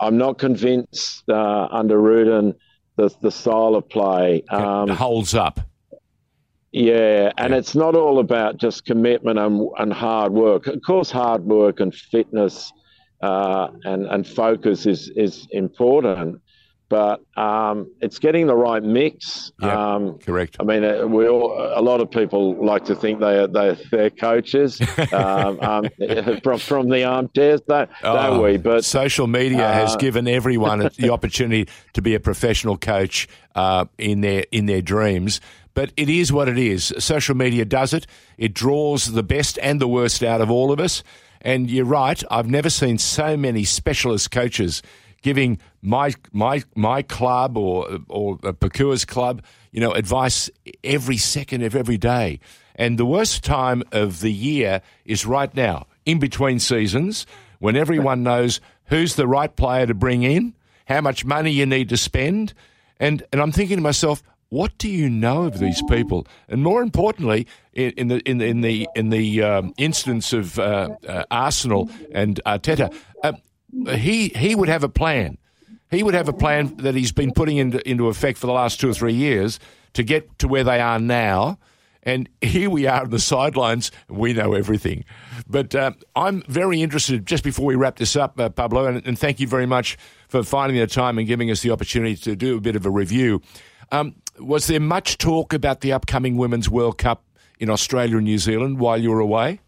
[0.00, 2.54] I'm not convinced uh, under Rudan
[2.96, 5.60] the the style of play um, holds up.
[6.74, 7.58] Yeah, and yeah.
[7.58, 10.66] it's not all about just commitment and, and hard work.
[10.66, 12.72] Of course, hard work and fitness
[13.20, 16.42] uh, and and focus is is important,
[16.88, 19.52] but um, it's getting the right mix.
[19.62, 20.56] Yeah, um, correct.
[20.58, 23.78] I mean, uh, we all, a lot of people like to think they are they
[23.92, 24.80] they're coaches
[25.12, 25.88] um, um,
[26.42, 28.56] from from the armchairs, don't, oh, don't we?
[28.56, 33.84] But social media uh, has given everyone the opportunity to be a professional coach uh,
[33.96, 35.40] in their in their dreams.
[35.74, 36.92] But it is what it is.
[36.98, 38.06] Social media does it.
[38.38, 41.02] It draws the best and the worst out of all of us.
[41.40, 42.22] And you're right.
[42.30, 44.82] I've never seen so many specialist coaches
[45.24, 50.50] giving my my my club or or Pokuah's club, you know, advice
[50.84, 52.38] every second of every day.
[52.76, 57.26] And the worst time of the year is right now, in between seasons,
[57.58, 60.54] when everyone knows who's the right player to bring in,
[60.86, 62.52] how much money you need to spend,
[63.00, 64.22] and and I'm thinking to myself,
[64.54, 66.28] what do you know of these people?
[66.48, 70.60] And more importantly, in, in the in the in the in the um, instance of
[70.60, 73.32] uh, uh, Arsenal and Arteta, uh,
[73.96, 75.38] he he would have a plan.
[75.90, 78.78] He would have a plan that he's been putting into into effect for the last
[78.78, 79.58] two or three years
[79.94, 81.58] to get to where they are now.
[82.04, 83.90] And here we are on the sidelines.
[84.08, 85.04] We know everything.
[85.48, 89.18] But uh, I'm very interested, just before we wrap this up, uh, Pablo, and, and,
[89.18, 89.96] thank you very much
[90.28, 92.90] for finding the time and giving us the opportunity to do a bit of a
[92.90, 93.40] review.
[93.90, 97.24] Um, was there much talk about the upcoming Women's World Cup
[97.58, 99.60] in Australia and New Zealand while you were away?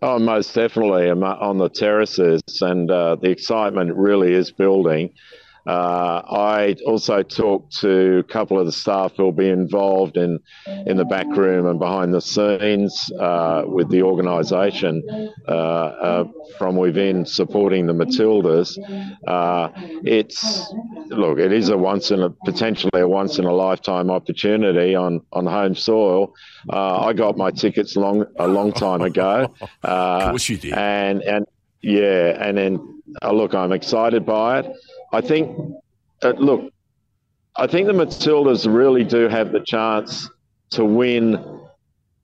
[0.00, 1.08] Oh, most definitely.
[1.08, 5.10] I'm on the terraces, and uh, the excitement really is building.
[5.66, 10.38] Uh, I also talked to a couple of the staff who will be involved in
[10.86, 15.02] in the back room and behind the scenes uh, with the organisation
[15.46, 16.24] uh, uh,
[16.56, 18.78] from within supporting the Matildas.
[19.26, 19.70] Uh,
[20.04, 20.72] it's
[21.08, 25.20] look, it is a once in a potentially a once in a lifetime opportunity on
[25.32, 26.34] on home soil.
[26.70, 29.52] I got my tickets long a long time ago.
[29.82, 30.72] of course you did.
[30.74, 31.46] And and
[31.82, 34.72] yeah, and then look, I'm excited by it.
[35.12, 35.56] I think,
[36.22, 36.72] uh, look,
[37.56, 40.30] I think the Matildas really do have the chance
[40.70, 41.36] to win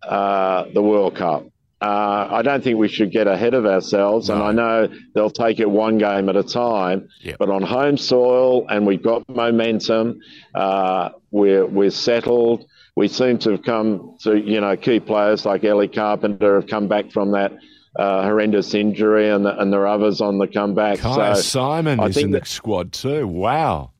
[0.03, 1.47] uh, the World Cup.
[1.81, 4.35] Uh, I don't think we should get ahead of ourselves, no.
[4.35, 7.09] and I know they'll take it one game at a time.
[7.23, 7.37] Yep.
[7.38, 10.20] But on home soil, and we've got momentum,
[10.55, 12.64] uh, we're we're settled.
[12.97, 16.87] We seem to have come to, you know, key players like Ellie Carpenter have come
[16.88, 17.53] back from that
[17.96, 20.98] uh, horrendous injury, and, the, and there are others on the comeback.
[20.98, 23.26] Kyah so Simon I is in that, the squad too.
[23.26, 23.90] Wow.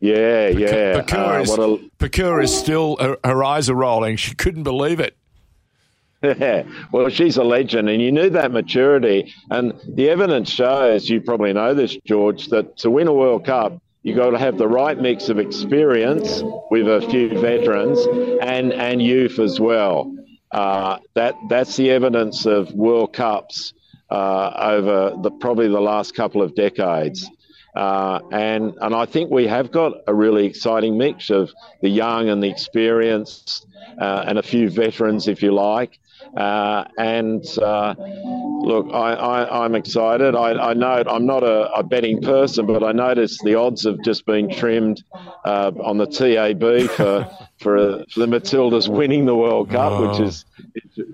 [0.00, 1.00] Yeah, yeah.
[1.00, 4.16] Pokuah, uh, is, is still her, her eyes are rolling.
[4.16, 5.16] She couldn't believe it.
[6.22, 9.32] Yeah, well, she's a legend, and you need that maturity.
[9.50, 13.80] And the evidence shows, you probably know this, George, that to win a World Cup,
[14.02, 18.00] you've got to have the right mix of experience with a few veterans
[18.40, 20.12] and and youth as well.
[20.50, 23.74] Uh, that that's the evidence of World Cups
[24.10, 27.28] uh, over the probably the last couple of decades.
[27.76, 32.28] Uh, and and I think we have got a really exciting mix of the young
[32.28, 33.66] and the experienced,
[34.00, 35.98] uh, and a few veterans, if you like.
[36.36, 40.34] Uh, and uh, look, I, am excited.
[40.34, 44.02] I, I know I'm not a, a, betting person, but I noticed the odds have
[44.04, 45.02] just been trimmed
[45.44, 47.24] uh, on the TAB for,
[47.58, 50.10] for, for the Matildas winning the World Cup, oh.
[50.10, 50.44] which is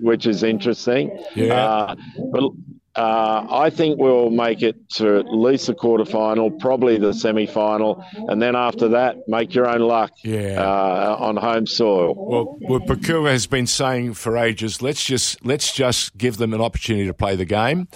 [0.01, 1.17] which is interesting.
[1.35, 1.53] Yeah.
[1.53, 1.95] Uh,
[2.31, 2.51] but
[2.95, 8.41] uh, I think we'll make it to at least the quarterfinal, probably the semi-final, and
[8.41, 10.61] then after that, make your own luck yeah.
[10.61, 12.13] uh, on home soil.
[12.15, 16.61] Well, well, Pokuah has been saying for ages, let's just let's just give them an
[16.61, 17.87] opportunity to play the game.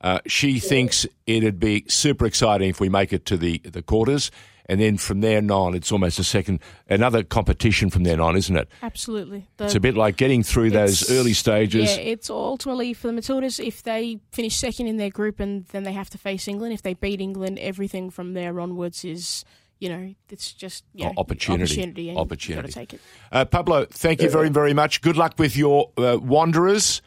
[0.00, 4.30] Uh, she thinks it'd be super exciting if we make it to the the quarters
[4.68, 8.56] and then from there on, it's almost a second, another competition from then on, isn't
[8.56, 8.68] it?
[8.82, 9.46] Absolutely.
[9.56, 11.96] The, it's a bit like getting through those early stages.
[11.96, 13.64] Yeah, it's ultimately for the Matildas.
[13.64, 16.82] If they finish second in their group and then they have to face England, if
[16.82, 19.44] they beat England, everything from there onwards is
[19.78, 21.62] you know, it's just you know, opportunity.
[21.62, 22.62] opportunity, and Opportunity.
[22.62, 23.00] Got to take it.
[23.30, 25.00] Uh, Pablo, thank you very, very much.
[25.02, 27.00] Good luck with your uh, Wanderers.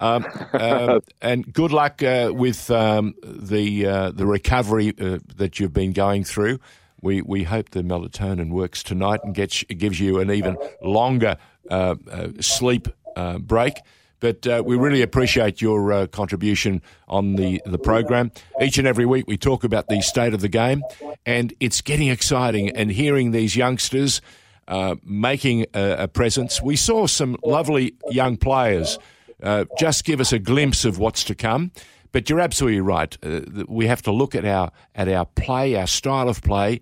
[0.00, 5.72] Um, uh, and good luck uh, with um, the uh, the recovery uh, that you've
[5.72, 6.58] been going through.
[7.02, 11.36] We we hope the melatonin works tonight and gets gives you an even longer
[11.70, 13.74] uh, uh, sleep uh, break.
[14.18, 18.32] But uh, we really appreciate your uh, contribution on the, the program.
[18.60, 20.82] Each and every week we talk about the state of the game,
[21.24, 22.68] and it's getting exciting.
[22.70, 24.20] And hearing these youngsters
[24.68, 28.98] uh, making a, a presence, we saw some lovely young players
[29.78, 31.72] just give us a glimpse of what's to come.
[32.12, 33.16] But you're absolutely right.
[33.22, 36.80] Uh, we have to look at our at our play, our style of play,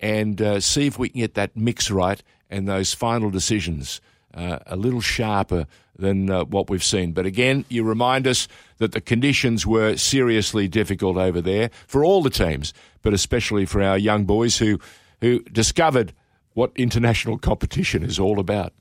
[0.00, 4.00] and uh, see if we can get that mix right and those final decisions
[4.34, 7.12] uh, a little sharper than uh, what we've seen.
[7.12, 12.22] But again, you remind us that the conditions were seriously difficult over there for all
[12.22, 14.78] the teams, but especially for our young boys who
[15.20, 16.12] who discovered
[16.54, 18.72] what international competition is all about.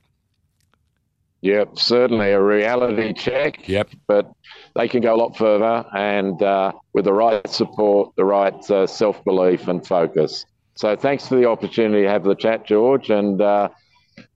[1.44, 3.68] Yep, certainly a reality check.
[3.68, 3.90] Yep.
[4.08, 4.32] But
[4.76, 8.88] they can go a lot further, and uh, with the right support, the right uh,
[8.88, 10.46] self belief and focus.
[10.76, 13.68] So thanks for the opportunity to have the chat, George, and uh,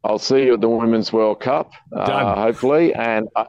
[0.03, 3.29] I'll see you at the Women's World Cup, uh, hopefully, and.
[3.35, 3.45] Uh,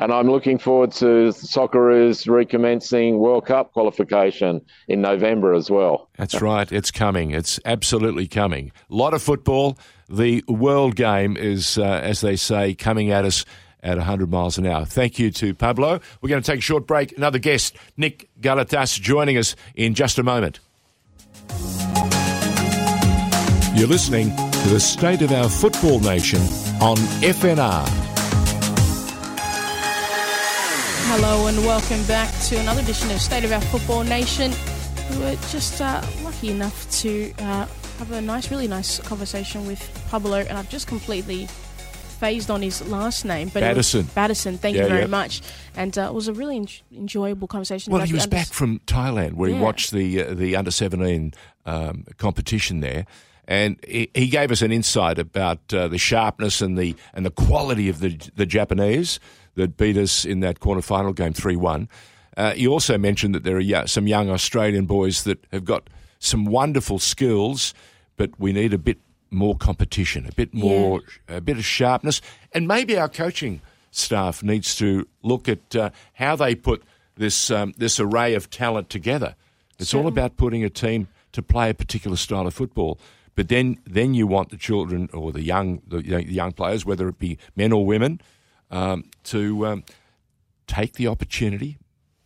[0.00, 6.08] and I'm looking forward to Socceroos recommencing World Cup qualification in November as well.
[6.16, 6.70] That's right.
[6.70, 7.32] It's coming.
[7.32, 8.72] It's absolutely coming.
[8.90, 9.78] A lot of football.
[10.08, 13.44] The world game is, uh, as they say, coming at us
[13.82, 14.84] at 100 miles an hour.
[14.84, 16.00] Thank you to Pablo.
[16.20, 17.16] We're going to take a short break.
[17.16, 20.60] Another guest, Nick Galatas, joining us in just a moment.
[23.74, 26.40] You're listening to the State of Our Football Nation
[26.80, 28.07] on FNR.
[31.10, 34.52] Hello and welcome back to another edition of State of Our Football Nation.
[35.10, 37.66] We were just uh, lucky enough to uh,
[37.98, 42.86] have a nice, really nice conversation with Pablo, and I've just completely phased on his
[42.88, 44.04] last name, but Batterson.
[44.14, 45.06] Batterson, thank Yeah, you very yeah.
[45.06, 45.40] much,
[45.76, 47.92] and uh, it was a really en- enjoyable conversation.
[47.92, 51.32] Well, he was under- back from Thailand where he watched the uh, the under seventeen
[51.64, 53.06] um, competition there,
[53.46, 57.30] and he, he gave us an insight about uh, the sharpness and the and the
[57.30, 59.18] quality of the the Japanese
[59.58, 61.88] that beat us in that quarterfinal game three one.
[62.36, 65.90] Uh, he also mentioned that there are some young Australian boys that have got
[66.20, 67.74] some wonderful skills,
[68.16, 68.98] but we need a bit
[69.30, 72.20] more competition, a bit more, a bit of sharpness,
[72.52, 76.82] and maybe our coaching staff needs to look at uh, how they put
[77.16, 79.34] this um, this array of talent together.
[79.78, 82.98] It's all about putting a team to play a particular style of football.
[83.34, 86.84] But then, then you want the children or the young the young- the young players,
[86.84, 88.20] whether it be men or women,
[88.70, 89.84] um, to um,
[90.66, 91.78] take the opportunity,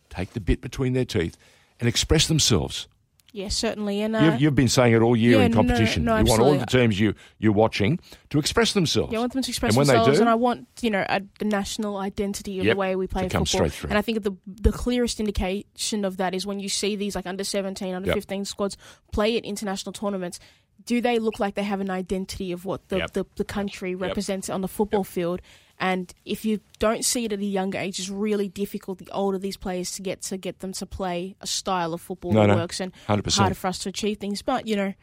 [0.09, 1.37] take the bit between their teeth,
[1.79, 2.87] and express themselves.
[3.35, 5.67] Yeah, certainly, and uh, You've, you've been saying it all year yeah, in no, no,
[5.69, 6.03] competition.
[6.03, 9.11] no, you want all the teams you you're watching to express themselves.
[9.11, 10.91] Yeah, I want them to express and when themselves, they do, and I want you
[10.91, 13.69] know a, the national identity of Yep, the way we play to come football.
[13.69, 13.89] straight through.
[13.89, 17.25] And I think the the clearest indication of that is when you see these like
[17.25, 18.15] under seventeen, under Yep.
[18.17, 18.77] fifteen squads
[19.11, 20.39] play at international tournaments.
[20.85, 23.13] Do they look like they have an identity of what the Yep.
[23.13, 25.41] the, the country represents on the football field?
[25.79, 29.37] And if you don't see it at a younger age, it's really difficult the older
[29.37, 32.47] these players to get to get them to play a style of football No, that
[32.47, 33.37] no, works and 100%.
[33.37, 34.41] harder for us to achieve things.
[34.41, 34.93] But you know,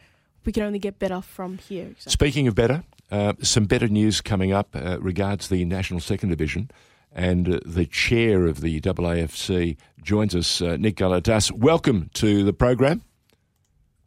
[0.44, 1.94] we can only get better from here.
[1.98, 6.28] So- Speaking of better, uh, some better news coming up uh, regards the National Second
[6.30, 6.70] Division.
[7.12, 11.50] And uh, the chair of the AAFC joins us, uh, Nick Galatas.
[11.50, 13.02] Welcome to the program.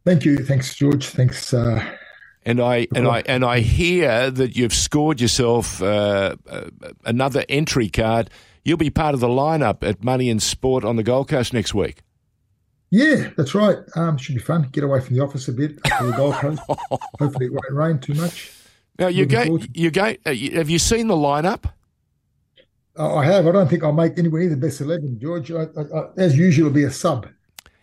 [0.06, 0.38] Thank you.
[0.38, 1.06] Thanks, George.
[1.06, 1.52] Thanks.
[2.46, 6.68] And I and I and I hear that you've scored yourself uh, uh,
[7.04, 8.28] another entry card.
[8.64, 11.74] You'll be part of the lineup at Money and Sport on the Gold Coast next
[11.74, 12.02] week.
[12.90, 13.78] yeah, that's right.
[13.96, 14.68] Um, should be fun.
[14.72, 16.60] Get away from the office a bit to the Gold Coast.
[17.18, 18.52] Hopefully, it won't rain too much.
[18.98, 19.58] Now you go.
[19.72, 20.14] You go.
[20.26, 21.64] Uh, have you seen the lineup?
[22.96, 23.46] Uh, I have.
[23.46, 25.50] I don't think I'll make anywhere near the best eleven, George.
[25.50, 27.26] I, I, I, as usual, it'll be a sub.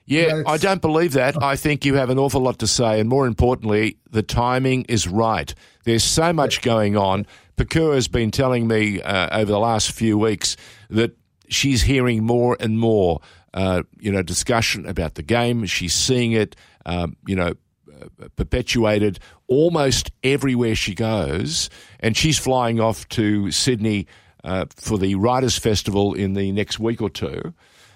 [0.05, 1.41] Yeah, I don't believe that.
[1.41, 5.07] I think you have an awful lot to say, and more importantly, the timing is
[5.07, 5.53] right.
[5.85, 7.25] There's so much going on.
[7.55, 10.57] Pokuah has been telling me uh, over the last few weeks
[10.89, 11.15] that
[11.47, 13.21] she's hearing more and more,
[13.53, 15.65] uh, you know, discussion about the game.
[15.65, 17.53] She's seeing it, um, you know,
[18.01, 24.07] uh, perpetuated almost everywhere she goes, and she's flying off to Sydney
[24.43, 27.53] uh, for the Writers' Festival in the next week or two.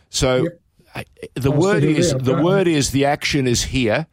[0.09, 0.43] So.
[0.43, 0.61] Yep.
[0.95, 2.19] I- The I'll word is there.
[2.19, 2.43] the Okay.
[2.43, 4.07] word is the action is here.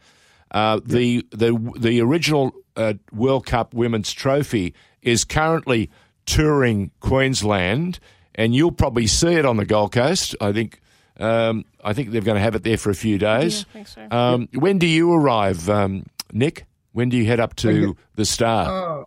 [0.51, 5.89] Uh, the the the original uh, World Cup Women's Trophy is currently
[6.27, 7.99] touring Queensland,
[8.35, 10.35] and you'll probably see it on the Gold Coast.
[10.41, 10.81] I think
[11.19, 13.61] um, I think they're going to have it there for a few days.
[13.61, 14.09] Yeah, I think so.
[14.11, 16.67] Um, When do you arrive, um, Nick?
[16.93, 19.01] When do you head up to the Star?
[19.01, 19.05] Uh,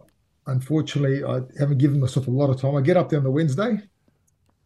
[0.48, 2.76] unfortunately, I haven't given myself a lot of time.
[2.76, 3.82] I get up there on the Wednesday,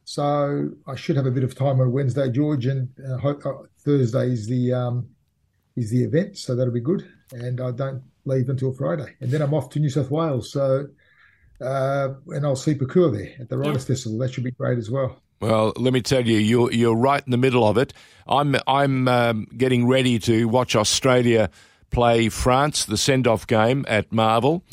[0.10, 3.52] so I should have a bit of time on Wednesday, George, and uh, hope, uh,
[3.86, 5.08] Thursday is the um,
[5.76, 7.08] is the event, so that'll be good.
[7.32, 10.52] And I don't leave until Friday, and then I'm off to New South Wales.
[10.52, 10.88] So,
[11.62, 13.94] uh, and I'll see Pokuah there at the Writers yeah.
[13.94, 14.18] Festival.
[14.18, 15.22] That should be great as well.
[15.42, 17.94] Well, let me tell you, you're you're right in the middle of it.
[18.28, 21.52] I'm I'm um, getting ready to watch Australia
[21.92, 24.64] play France, the send off game at Marvel.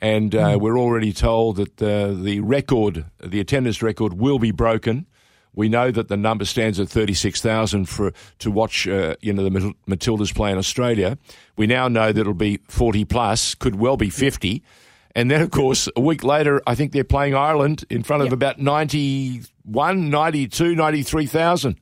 [0.00, 0.60] And uh, mm.
[0.60, 5.06] we're already told that the, the record, the attendance record, will be broken.
[5.54, 9.74] We know that the number stands at 36,000 for to watch, uh, you know, the
[9.88, 11.16] Matildas play in Australia.
[11.56, 14.62] We now know that it'll be 40 plus, could well be 50.
[15.14, 18.26] And then, of course, a week later, I think they're playing Ireland in front of
[18.26, 18.32] yep.
[18.32, 21.80] about 91, 92, 93,000.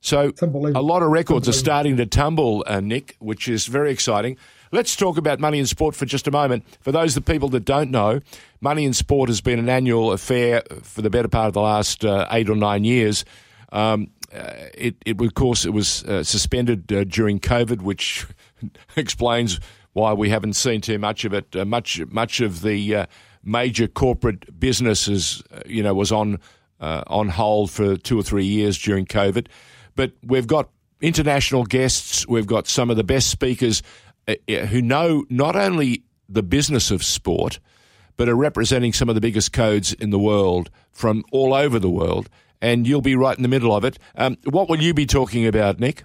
[0.00, 4.36] So a lot of records are starting to tumble, uh, Nick, which is very exciting.
[4.70, 6.64] Let's talk about Money in Sport for just a moment.
[6.80, 8.20] For those of the people that don't know,
[8.60, 12.04] Money in Sport has been an annual affair for the better part of the last
[12.04, 13.24] uh, eight or nine years.
[13.72, 18.26] Um, uh, it, it, of course, it was uh, suspended uh, during COVID, which
[18.96, 19.58] explains
[19.94, 21.56] why we haven't seen too much of it.
[21.56, 23.06] Uh, much, much of the
[23.42, 26.38] major corporate businesses, you know, was on
[26.80, 29.48] on hold for two or three years during COVID.
[29.96, 30.68] But we've got
[31.00, 34.07] international guests, we've got some of the best speakers uh, uh,
[34.48, 37.58] who know not only the business of sport,
[38.16, 41.90] but are representing some of the biggest codes in the world from all over the
[41.90, 42.28] world.
[42.60, 43.98] And you'll be right in the middle of it.
[44.16, 46.02] Um, what will you be talking about, Nick?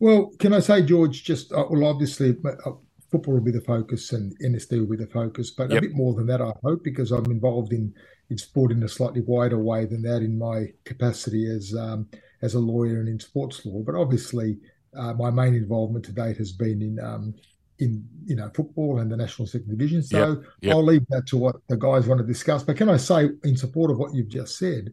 [0.00, 2.72] Well, can I say, George, just, uh, well, obviously, uh,
[3.10, 5.78] football will be the focus and NSD will be the focus, but yep.
[5.78, 7.94] a bit more than that, I hope, because I'm involved in,
[8.30, 12.08] in sport in a slightly wider way than that in my capacity as um,
[12.42, 13.82] as a lawyer and in sports law.
[13.84, 14.58] But obviously,
[14.96, 17.34] uh, my main involvement to date has been in um,
[17.78, 20.02] in you know football and the national second division.
[20.02, 20.74] So yep, yep.
[20.74, 22.62] I'll leave that to what the guys want to discuss.
[22.62, 24.92] But can I say, in support of what you've just said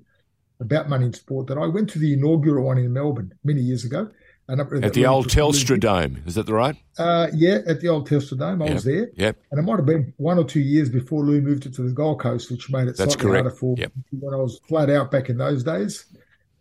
[0.59, 3.83] about money in sport, that I went to the inaugural one in Melbourne many years
[3.83, 4.09] ago.
[4.47, 6.75] And at the old Telstra Dome, is that the right?
[6.99, 9.09] Uh, yeah, at the old Telstra Dome, I yep, was there.
[9.15, 9.37] Yep.
[9.49, 11.91] And it might have been one or two years before Lou moved it to the
[11.91, 13.43] Gold Coast, which made it That's slightly correct.
[13.45, 13.91] harder for yep.
[14.11, 16.05] when I was flat out back in those days.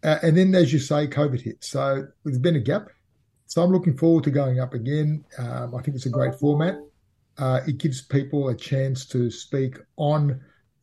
[0.02, 1.62] Uh, and then, as you say, COVID hit.
[1.62, 2.88] So there's been a gap.
[3.46, 5.24] So I'm looking forward to going up again.
[5.38, 6.78] Um, I think it's a great format.
[7.36, 10.40] Uh, it gives people a chance to speak on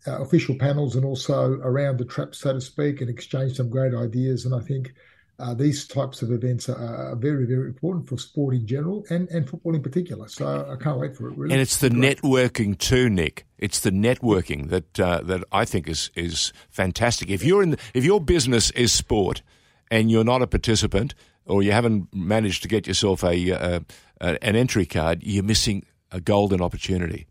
[0.07, 3.93] uh, official panels and also around the trap, so to speak, and exchange some great
[3.93, 4.45] ideas.
[4.45, 4.93] And I think
[5.39, 9.27] uh, these types of events are, are, very, very important for sport in general and,
[9.29, 10.27] and football in particular.
[10.27, 11.37] So I can't wait for it.
[11.37, 13.45] Really, and it's the networking too, Nick.
[13.57, 17.29] It's the networking that uh, that I think is is fantastic.
[17.29, 19.41] If you're in, the, if your business is sport,
[19.89, 21.13] and you're not a participant,
[21.45, 23.81] or you haven't managed to get yourself a, a,
[24.21, 27.27] a an entry card, you're missing a golden opportunity.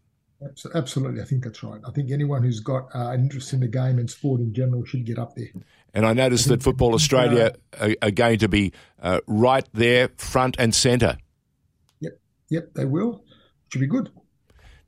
[0.75, 1.81] Absolutely, I think that's right.
[1.87, 4.85] I think anyone who's got uh, an interest in the game and sport in general
[4.87, 5.51] should get up there.
[5.93, 10.57] And I noticed that Football Australia are, are going to be uh, right there, front
[10.59, 11.19] and centre.
[12.01, 13.23] Yep, yep, they will.
[13.69, 14.11] Should be good.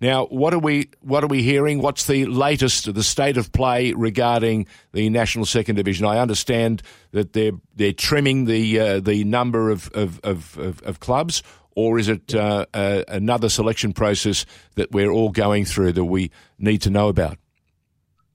[0.03, 1.81] Now, what are we what are we hearing?
[1.81, 6.05] What's the latest, the state of play regarding the national second division?
[6.05, 6.83] I understand
[7.13, 11.45] that they're they're trimming the uh, the number of of, of, of, clubs,
[11.77, 14.45] or is it uh, uh, another selection process
[14.75, 17.39] that we're all going through that we need to know about?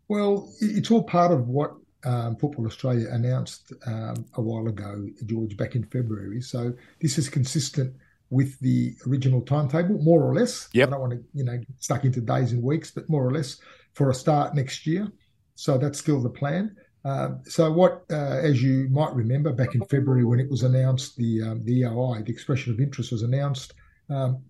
[0.07, 5.57] Well, it's all part of what um, Football Australia announced um, a while ago, George,
[5.57, 6.39] back in February.
[6.39, 7.93] So this is consistent
[8.30, 10.69] with the original timetable, more or less.
[10.73, 10.88] Yep.
[10.88, 13.59] I don't want to, you know, stuck into days and weeks, but more or less
[13.93, 15.11] for a start next year.
[15.55, 16.75] So that's still the plan.
[17.05, 21.15] Um, so what, uh, as you might remember, back in February when it was announced,
[21.15, 23.73] the um, the EOI, the expression of interest was announced.
[24.09, 24.43] Um,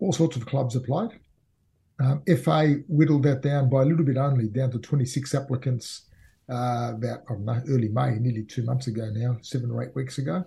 [0.00, 1.20] all sorts of clubs applied.
[2.00, 6.06] Um, FA whittled that down by a little bit only, down to 26 applicants
[6.50, 10.44] uh, about know, early May, nearly two months ago now, seven or eight weeks ago.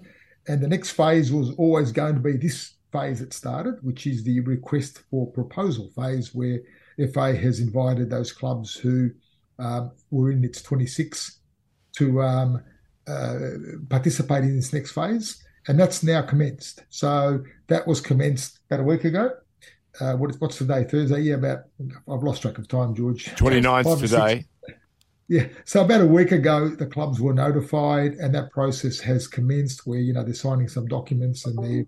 [0.48, 4.24] And the next phase was always going to be this phase that started, which is
[4.24, 6.60] the request for proposal phase, where
[7.14, 9.12] FA has invited those clubs who
[9.60, 11.40] um, were in its 26
[11.98, 12.64] to um,
[13.08, 13.38] uh,
[13.90, 15.44] participate in this next phase.
[15.68, 16.84] And that's now commenced.
[16.90, 19.32] So that was commenced about a week ago.
[20.00, 20.84] Uh, what, what's today?
[20.84, 21.22] Thursday?
[21.22, 21.60] Yeah, about,
[22.10, 23.26] I've lost track of time, George.
[23.36, 24.46] 29th today.
[25.34, 25.48] Yeah.
[25.66, 29.88] So about a week ago, the clubs were notified, and that process has commenced.
[29.88, 31.88] Where you know they're signing some documents and they're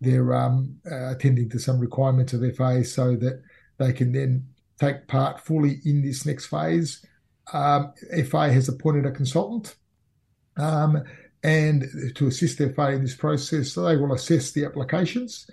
[0.00, 3.42] they're um, uh, attending to some requirements of FA, so that
[3.78, 4.46] they can then
[4.78, 7.04] take part fully in this next phase.
[7.52, 7.92] Um,
[8.30, 9.74] FA has appointed a consultant,
[10.56, 11.02] um,
[11.42, 11.84] and
[12.14, 15.50] to assist FA in this process, so they will assess the applications.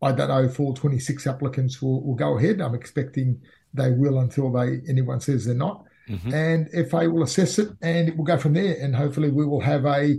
[0.00, 2.62] I don't know if all 26 applicants will, will go ahead.
[2.62, 3.42] I'm expecting
[3.74, 5.84] they will until they anyone says they're not.
[6.08, 6.34] Mm-hmm.
[6.34, 8.76] And FA will assess it and it will go from there.
[8.80, 10.18] And hopefully we will have a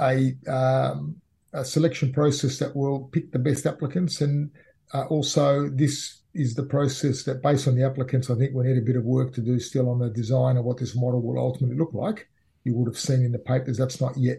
[0.00, 1.16] a, um,
[1.52, 4.20] a selection process that will pick the best applicants.
[4.20, 4.50] And
[4.94, 8.78] uh, also this is the process that based on the applicants, I think we need
[8.78, 11.38] a bit of work to do still on the design of what this model will
[11.38, 12.28] ultimately look like.
[12.64, 14.38] You would have seen in the papers that's not yet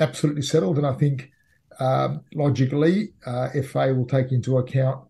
[0.00, 0.76] absolutely settled.
[0.76, 1.30] And I think
[1.80, 5.06] um, logically, uh, FA will take into account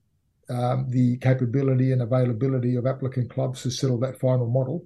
[0.50, 4.84] um, the capability and availability of applicant clubs to settle that final model.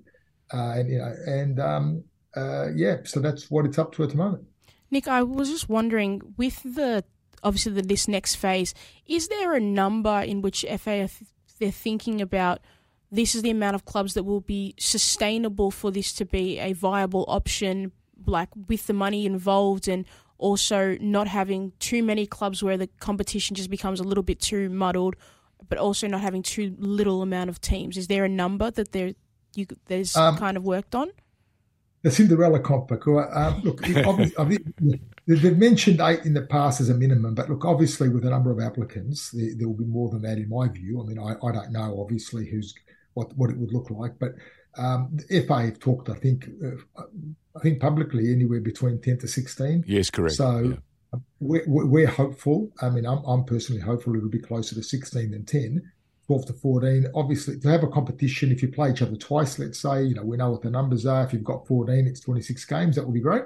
[0.52, 2.04] Uh, and you know, and um,
[2.36, 4.44] uh, yeah, so that's what it's up to at the moment.
[4.90, 7.04] Nick, I was just wondering, with the
[7.42, 8.74] obviously the, this next phase,
[9.06, 11.08] is there a number in which FA
[11.58, 12.60] they're thinking about?
[13.10, 16.72] This is the amount of clubs that will be sustainable for this to be a
[16.72, 17.92] viable option,
[18.26, 20.06] like with the money involved and
[20.38, 24.68] also not having too many clubs where the competition just becomes a little bit too
[24.70, 25.14] muddled,
[25.68, 27.96] but also not having too little amount of teams.
[27.96, 29.12] Is there a number that there
[29.54, 31.10] you there's um, kind of worked on?
[32.02, 33.80] The Cinderella comp, uh, look,
[35.26, 38.50] they've mentioned eight in the past as a minimum, but look, obviously with a number
[38.50, 41.00] of applicants, there, there, will be more than that in my view.
[41.00, 42.74] I mean, I, I don't know obviously who's
[43.14, 44.32] what what it would look like, but
[44.76, 47.02] um, the FA have talked, I think, uh,
[47.54, 49.84] I think publicly anywhere between ten to sixteen.
[49.86, 50.34] Yes, correct.
[50.36, 50.58] So.
[50.58, 50.76] Yeah.
[51.40, 52.72] We're, we're, hopeful.
[52.80, 55.82] I mean, I'm, I'm personally hopeful it'll be closer to 16 than 10.
[56.32, 57.06] 12 to 14.
[57.14, 60.22] Obviously, to have a competition, if you play each other twice, let's say, you know,
[60.22, 61.24] we know what the numbers are.
[61.24, 62.96] If you've got 14, it's 26 games.
[62.96, 63.42] That will be great.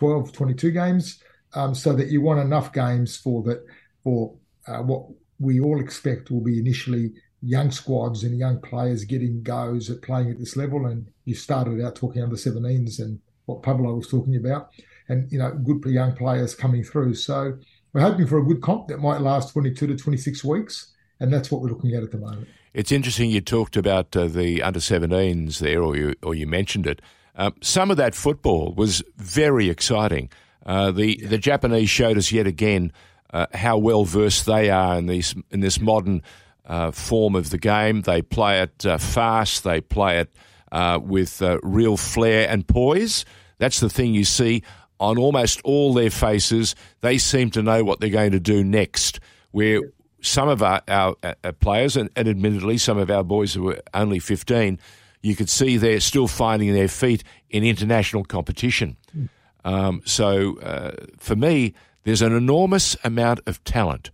[0.00, 1.22] 12, 22 games,
[1.54, 3.64] um, so that you want enough games for that
[4.02, 4.34] for
[4.66, 5.06] uh, what
[5.38, 10.30] we all expect will be initially young squads and young players getting goes at playing
[10.30, 10.86] at this level.
[10.86, 14.70] And you started out talking under 17s and what Pablo was talking about,
[15.08, 17.14] and you know, good young players coming through.
[17.14, 17.58] So
[17.92, 21.50] we're hoping for a good comp that might last 22 to 26 weeks, and that's
[21.50, 22.48] what we're looking at at the moment.
[22.74, 26.86] It's interesting you talked about uh, the under 17s there, or you or you mentioned
[26.86, 27.02] it.
[27.34, 30.30] Uh, some of that football was very exciting.
[30.66, 31.28] Uh, the yeah.
[31.28, 32.92] the Japanese showed us yet again
[33.32, 36.22] uh, how well versed they are in these in this modern
[36.66, 38.02] uh, form of the game.
[38.02, 39.64] They play it uh, fast.
[39.64, 40.32] They play it
[40.70, 43.24] uh, with real flair and poise.
[43.58, 44.62] That's the thing you see
[45.00, 46.74] on almost all their faces.
[47.00, 49.20] They seem to know what they're going to do next.
[49.52, 49.80] Where
[50.20, 53.80] some of our, our, our players, and, and admittedly some of our boys who were
[53.94, 54.78] only 15,
[55.22, 58.96] you could see they're still finding their feet in international competition.
[59.16, 59.28] Mm.
[59.64, 64.10] Um, so uh, for me, there's an enormous amount of talent.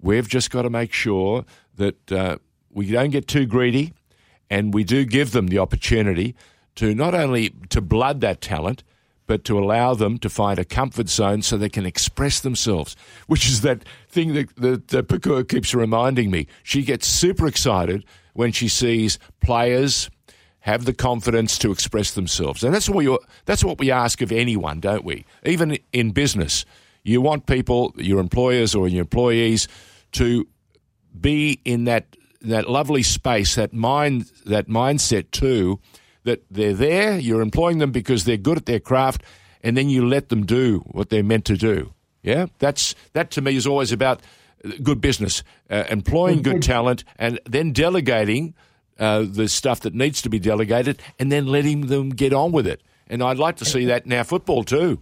[0.00, 1.44] We've just got to make sure
[1.76, 2.38] that uh,
[2.70, 3.92] we don't get too greedy,
[4.50, 6.34] and we do give them the opportunity
[6.76, 8.82] to not only to blood that talent,
[9.26, 12.96] but to allow them to find a comfort zone so they can express themselves,
[13.26, 16.46] which is that thing that, that, that keeps reminding me.
[16.62, 18.04] She gets super excited
[18.34, 20.10] when she sees players
[20.60, 22.64] have the confidence to express themselves.
[22.64, 25.24] And that's what, we, that's what we ask of anyone, don't we?
[25.44, 26.64] Even in business,
[27.04, 29.68] you want people, your employers or your employees,
[30.12, 30.46] to
[31.20, 35.80] be in that that lovely space, that mind, that mindset too,
[36.26, 37.18] that they're there.
[37.18, 39.22] You're employing them because they're good at their craft,
[39.62, 41.94] and then you let them do what they're meant to do.
[42.22, 44.20] Yeah, that's that to me is always about
[44.82, 48.54] good business, uh, employing good talent, and then delegating
[48.98, 52.66] uh, the stuff that needs to be delegated, and then letting them get on with
[52.66, 52.82] it.
[53.08, 55.00] And I'd like to see that in our football too.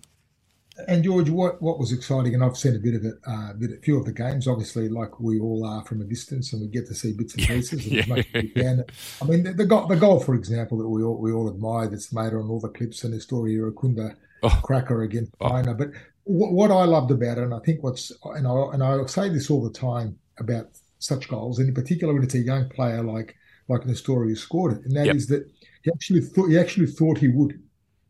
[0.89, 3.55] And George, what, what was exciting, and I've seen a bit of it, uh, a,
[3.55, 6.63] bit, a few of the games, obviously, like we all are from a distance, and
[6.63, 8.01] we get to see bits and pieces yeah.
[8.01, 8.85] as much as we can.
[9.23, 11.89] I mean, the, the, goal, the goal, for example, that we all we all admire,
[11.89, 14.61] that's made on all the clips and the Nestory Irankunda oh.
[14.65, 15.49] cracker against oh.
[15.49, 15.75] China.
[15.75, 15.91] But
[16.25, 19.29] what, what I loved about it, and I think what's, and I and I say
[19.29, 23.03] this all the time about such goals, and in particular when it's a young player
[23.03, 23.37] like
[23.69, 25.17] like Nestory who scored it, and that yep.
[25.17, 25.49] is that
[25.83, 27.61] he actually thought he actually thought he would.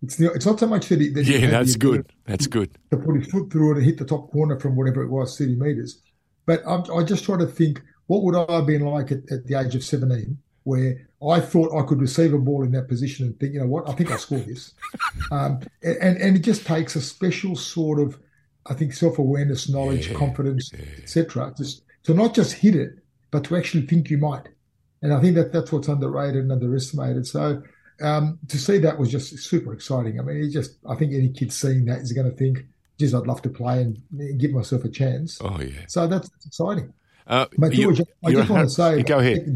[0.05, 1.09] It's not, it's not so much that he.
[1.11, 2.13] That yeah, he that's good.
[2.27, 2.71] That's good.
[2.91, 5.37] To put his foot through it and hit the top corner from whatever it was,
[5.39, 6.03] 30 metres.
[6.47, 9.47] But I'm, I just try to think, what would I have been like at, at,
[9.47, 13.27] the age of 17, where I thought I could receive a ball in that position
[13.27, 14.75] and think, you know what, I think I'll score this.
[15.33, 18.19] um, and, and it just takes a special sort of,
[18.67, 20.85] I think, self awareness, knowledge, yeah, confidence, yeah.
[21.03, 21.55] etc.
[21.57, 22.99] Just to not just hit it,
[23.31, 24.49] but to actually think you might.
[25.01, 27.27] And I think that that's what's underrated and underestimated.
[27.27, 27.63] So
[28.03, 30.19] um, to see that was just super exciting.
[30.19, 32.65] I mean, it just I think any kid seeing that is going to think,
[32.99, 35.87] "Geez, I'd love to play and give myself a chance." Oh yeah.
[35.89, 36.93] So that's, that's exciting.
[37.27, 39.47] Uh, but George, I just want to say, go ahead.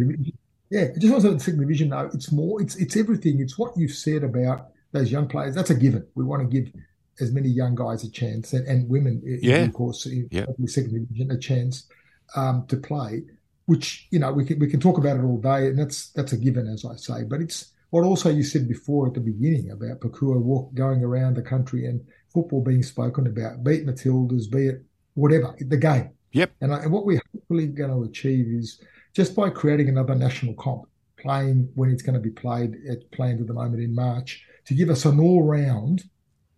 [0.70, 1.90] Yeah, I just want to say the second division.
[1.90, 2.10] though.
[2.12, 2.60] it's more.
[2.62, 3.40] It's it's everything.
[3.40, 5.54] It's what you've said about those young players.
[5.54, 6.06] That's a given.
[6.14, 6.72] We want to give
[7.20, 9.56] as many young guys a chance and, and women, yeah.
[9.56, 10.46] of course, in yeah.
[10.56, 11.88] the second division, a chance.
[12.36, 13.22] um, to play,
[13.66, 16.32] which you know we can we can talk about it all day, and that's that's
[16.32, 17.24] a given, as I say.
[17.24, 21.34] But it's what also you said before at the beginning about Pokuah walk going around
[21.34, 22.00] the country and
[22.32, 24.84] football being spoken about, be it Matildas, be it
[25.14, 26.10] whatever, the game.
[26.32, 26.52] Yep.
[26.60, 28.80] And, uh, and what we're hopefully going to achieve is
[29.14, 30.82] just by creating another national comp,
[31.18, 34.74] playing when it's going to be played at planned at the moment in March, to
[34.74, 36.04] give us an all round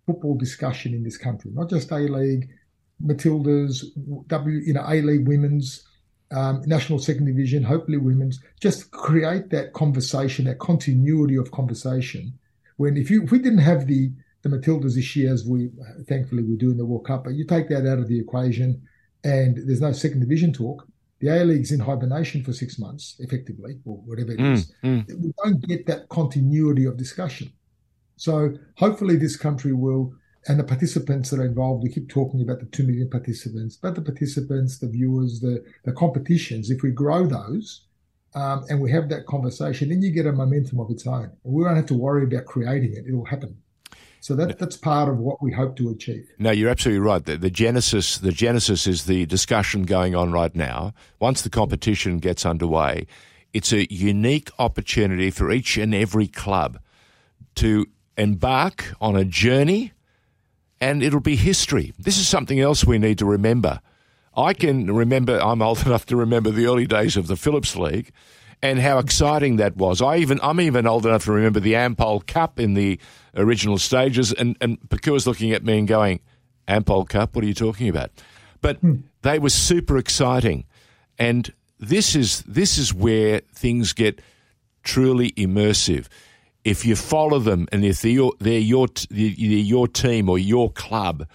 [0.07, 2.49] football discussion in this country, not just A League,
[3.05, 3.85] Matildas,
[4.26, 5.85] W, you know, A League women's,
[6.33, 12.33] um, national second division, hopefully women's, just create that conversation, that continuity of conversation.
[12.76, 14.12] When if you if we didn't have the
[14.43, 15.70] the Matildas this year, as we
[16.09, 18.81] thankfully we do in the World Cup, but you take that out of the equation,
[19.24, 20.87] and there's no second division talk.
[21.20, 24.72] The A League's in hibernation for six months, effectively, or whatever it mm, is.
[24.83, 25.07] Mm.
[25.20, 27.53] We don't get that continuity of discussion.
[28.16, 30.14] So hopefully, this country will,
[30.47, 31.82] and the participants that are involved.
[31.82, 35.93] We keep talking about the two million participants, but the participants, the viewers, the the
[35.93, 36.70] competitions.
[36.70, 37.82] If we grow those,
[38.34, 41.32] um, and we have that conversation, then you get a momentum of its own.
[41.43, 43.59] We don't have to worry about creating it; it'll happen.
[44.20, 46.30] So that that's part of what we hope to achieve.
[46.38, 47.24] No, you're absolutely right.
[47.24, 50.93] The, the, genesis the genesis is the discussion going on right now.
[51.18, 53.07] Once the competition gets underway,
[53.55, 56.78] it's a unique opportunity for each and every club
[57.57, 57.86] to
[58.18, 59.93] embark on a journey
[60.81, 61.93] and it'll be history.
[61.99, 63.81] This is something else we need to remember.
[64.37, 68.12] I can remember I'm old enough to remember the early days of the Philips League
[68.62, 70.03] and how exciting that was.
[70.03, 72.99] I even I'm even old enough to remember the Ampol Cup in the
[73.35, 76.20] original stages, and and was looking at me and going,
[76.68, 78.11] "Ampol Cup, what are you talking about?"
[78.61, 78.97] But hmm.
[79.22, 80.64] they were super exciting,
[81.18, 84.20] and this is this is where things get
[84.83, 86.07] truly immersive.
[86.64, 90.70] If you follow them, and if they're your they're your, they're your team or your
[90.70, 91.26] club.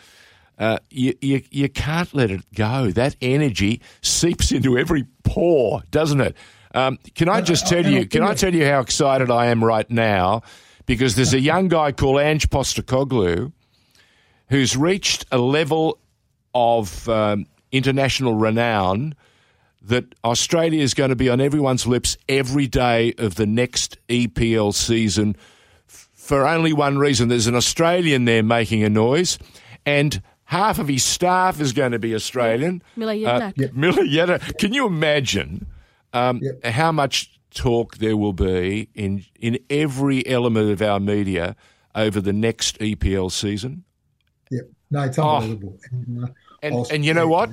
[0.57, 2.89] Uh, you, you you can't let it go.
[2.91, 6.37] That energy seeps into every pore, doesn't it?
[6.73, 8.05] Um, can I just tell you?
[8.07, 10.43] Can I tell you how excited I am right now?
[10.85, 13.51] Because there's a young guy called Ange Postecoglou
[14.49, 15.99] who's reached a level
[16.53, 19.15] of um, international renown
[19.85, 24.73] that Australia is going to be on everyone's lips every day of the next EPL
[24.73, 25.35] season
[25.87, 27.29] for only one reason.
[27.29, 29.37] There's an Australian there making a noise,
[29.85, 32.81] and half of his staff is going to be Australian.
[32.95, 35.67] Miller Uh, Miller Can you imagine
[36.15, 36.65] um, yep.
[36.65, 41.57] How much talk there will be in in every element of our media
[41.93, 43.83] over the next EPL season?
[44.49, 44.69] Yep.
[44.91, 45.77] No, it's unbelievable.
[45.77, 45.87] Oh.
[45.91, 46.27] And, uh,
[46.63, 47.49] and, and, you know what?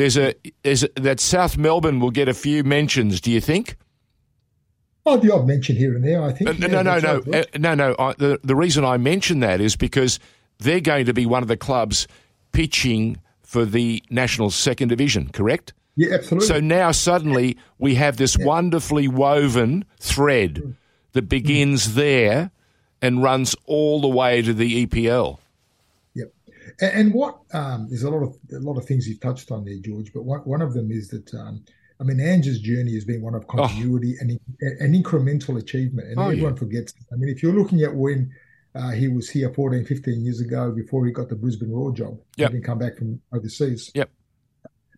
[0.00, 3.20] There's a there's a, that South Melbourne will get a few mentions.
[3.20, 3.76] Do you think?
[5.04, 6.48] Oh, the odd mention here and there, I think.
[6.48, 7.94] Uh, yeah, no, no, no, uh, no, no.
[7.98, 10.18] I, the the reason I mention that is because
[10.58, 12.08] they're going to be one of the clubs
[12.52, 15.28] pitching for the national second division.
[15.28, 15.74] Correct?
[15.96, 16.48] Yeah, absolutely.
[16.48, 18.46] So now suddenly we have this yeah.
[18.46, 20.74] wonderfully woven thread mm.
[21.12, 21.94] that begins mm.
[21.96, 22.50] there
[23.02, 25.40] and runs all the way to the EPL.
[26.80, 29.64] And, and what um, there's a lot of a lot of things you've touched on
[29.64, 30.12] there, George.
[30.12, 31.64] But one, one of them is that um,
[32.00, 34.22] I mean, Ange's journey has been one of continuity oh.
[34.22, 34.40] and
[34.80, 36.58] an incremental achievement, and oh, everyone yeah.
[36.58, 36.94] forgets.
[37.12, 38.32] I mean, if you're looking at when
[38.74, 42.18] uh, he was here 14, 15 years ago before he got the Brisbane Roar job,
[42.36, 42.50] yep.
[42.50, 43.90] having come back from overseas.
[43.94, 44.10] Yep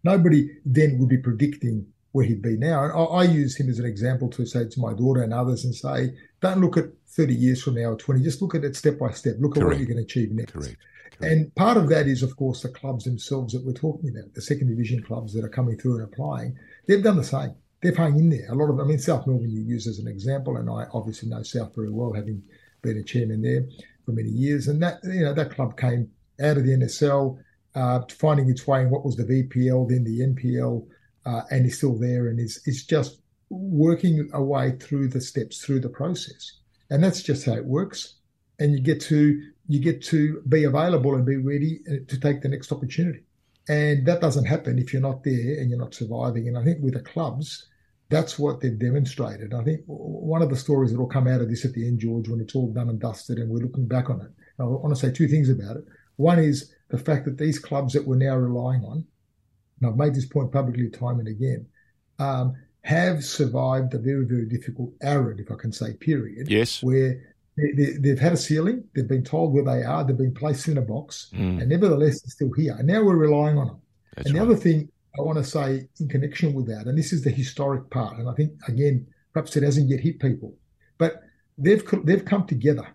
[0.05, 2.85] nobody then would be predicting where he'd be now.
[2.85, 5.65] And I, I, use him as an example to say to my daughter and others
[5.65, 8.77] and say, don't look at 30 years from now or 20, just look at it
[8.77, 9.37] step by step.
[9.39, 9.65] Look Correct.
[9.65, 10.53] at what you can achieve next.
[10.53, 10.77] Correct.
[11.23, 14.43] And part of that is, of course, the clubs themselves that we're talking about, the
[14.43, 16.57] second division clubs that are coming through and applying.
[16.87, 17.55] They've done the same.
[17.81, 18.51] They've hung in there.
[18.51, 21.29] A lot of, I mean, South Melbourne you use as an example, and I obviously
[21.29, 22.43] know South very well, having
[22.83, 23.65] been a chairman there
[24.05, 24.69] for many years.
[24.69, 26.11] And that, you know, that club came
[26.41, 27.39] out of the NSL,
[27.75, 30.87] uh, finding its way in what was the VPL, then the NPL,
[31.25, 35.65] uh, and is still there and is, is just working a way through the steps
[35.65, 36.59] through the process.
[36.91, 38.17] And that's just how it works.
[38.63, 42.43] And you get to you get to be available and be ready uh, to take
[42.43, 43.25] the next opportunity.
[43.69, 46.49] And that doesn't happen if you're not there and you're not surviving.
[46.49, 47.69] And I think with the clubs,
[48.11, 49.55] that's what they've demonstrated.
[49.55, 52.01] I think one of the stories that will come out of this at the end,
[52.01, 54.95] George, when it's all done and dusted and we're looking back on it, I want
[54.95, 55.85] to say two things about it.
[56.17, 59.07] One is the fact that these clubs that we're now relying on,
[59.81, 61.67] and I've made this point publicly time and again,
[62.19, 66.51] um, have survived a very, very difficult, arid, if I can say, period.
[66.51, 66.83] Yes.
[66.83, 70.69] Where they, have had a ceiling, they've been told where they are, they've been placed
[70.69, 71.61] in a box, mm.
[71.61, 72.75] and nevertheless, they're still here.
[72.79, 73.81] And now we're relying on them.
[74.17, 74.47] That's and the right.
[74.47, 77.91] other thing I want to say in connection with that, and this is the historic
[77.91, 80.55] part, and I think, again, perhaps it hasn't yet hit people,
[80.99, 81.23] but
[81.59, 82.87] they've, they've come together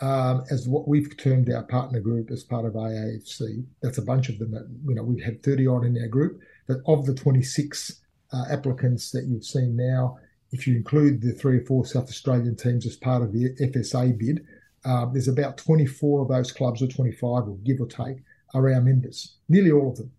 [0.00, 3.64] um, as what we've termed our partner group as part of AAFC.
[3.82, 4.52] That's a bunch of them.
[4.52, 6.40] That, you know, we've had 30 odd in our group.
[6.68, 8.00] that of the 26
[8.32, 10.18] uh, applicants that you've seen now,
[10.52, 14.18] if you include the three or four South Australian teams as part of the FSA
[14.18, 14.46] bid,
[14.84, 18.18] uh, there's about 24 of those clubs, or 25, or give or take,
[18.54, 19.36] are our members.
[19.48, 20.10] Nearly all of them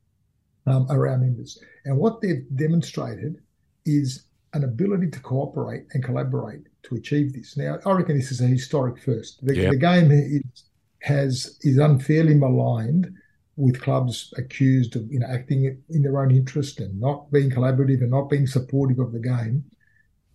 [0.68, 1.60] um, are our members.
[1.86, 3.42] And what they've demonstrated
[3.86, 7.56] is an ability to cooperate and collaborate to achieve this.
[7.58, 9.46] Now, I reckon this is a historic first.
[9.46, 9.72] The, yep.
[9.72, 10.64] the game is,
[11.02, 13.14] has is unfairly maligned
[13.56, 18.02] with clubs accused of you know acting in their own interest and not being collaborative
[18.02, 19.64] and not being supportive of the game.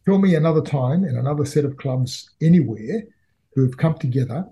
[0.06, 3.04] Tell me another time and another set of clubs anywhere
[3.54, 4.46] who have come together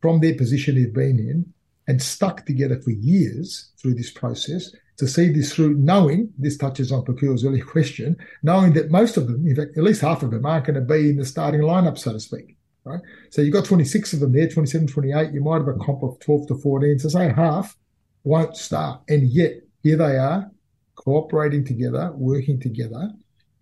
[0.00, 1.52] from their position they've been in
[1.86, 6.92] and stuck together for years through this process to see this through, knowing this touches
[6.92, 10.30] on Pokuah's earlier question, knowing that most of them, in fact, at least half of
[10.30, 12.56] them, aren't going to be in the starting lineup, so to speak.
[12.84, 13.00] Right?
[13.30, 15.32] So you've got 26 of them there, 27, 28.
[15.32, 16.98] You might have a comp of 12 to 14.
[16.98, 17.76] So say half
[18.24, 19.02] won't start.
[19.08, 20.50] And yet, here they are,
[20.96, 23.12] cooperating together, working together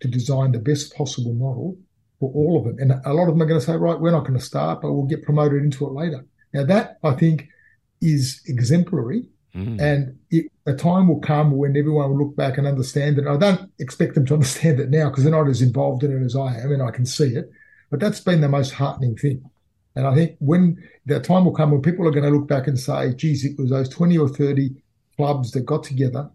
[0.01, 1.77] to design the best possible model
[2.19, 2.77] for all of them.
[2.79, 4.81] And a lot of them are going to say, right, we're not going to start,
[4.81, 6.25] but we'll get promoted into it later.
[6.53, 7.47] Now, that I think
[8.01, 9.27] is exemplary
[9.57, 9.81] Mm.
[9.81, 13.25] And it, a time will come when everyone will look back and understand it.
[13.25, 16.23] I don't expect them to understand it now because they're not as involved in it
[16.23, 17.49] as I am, and I can see it.
[17.89, 19.49] But that's been the most heartening thing.
[19.95, 22.67] And I think when the time will come when people are going to look back
[22.67, 24.75] and say, geez, it was those 20 or 30
[25.15, 26.29] clubs that got together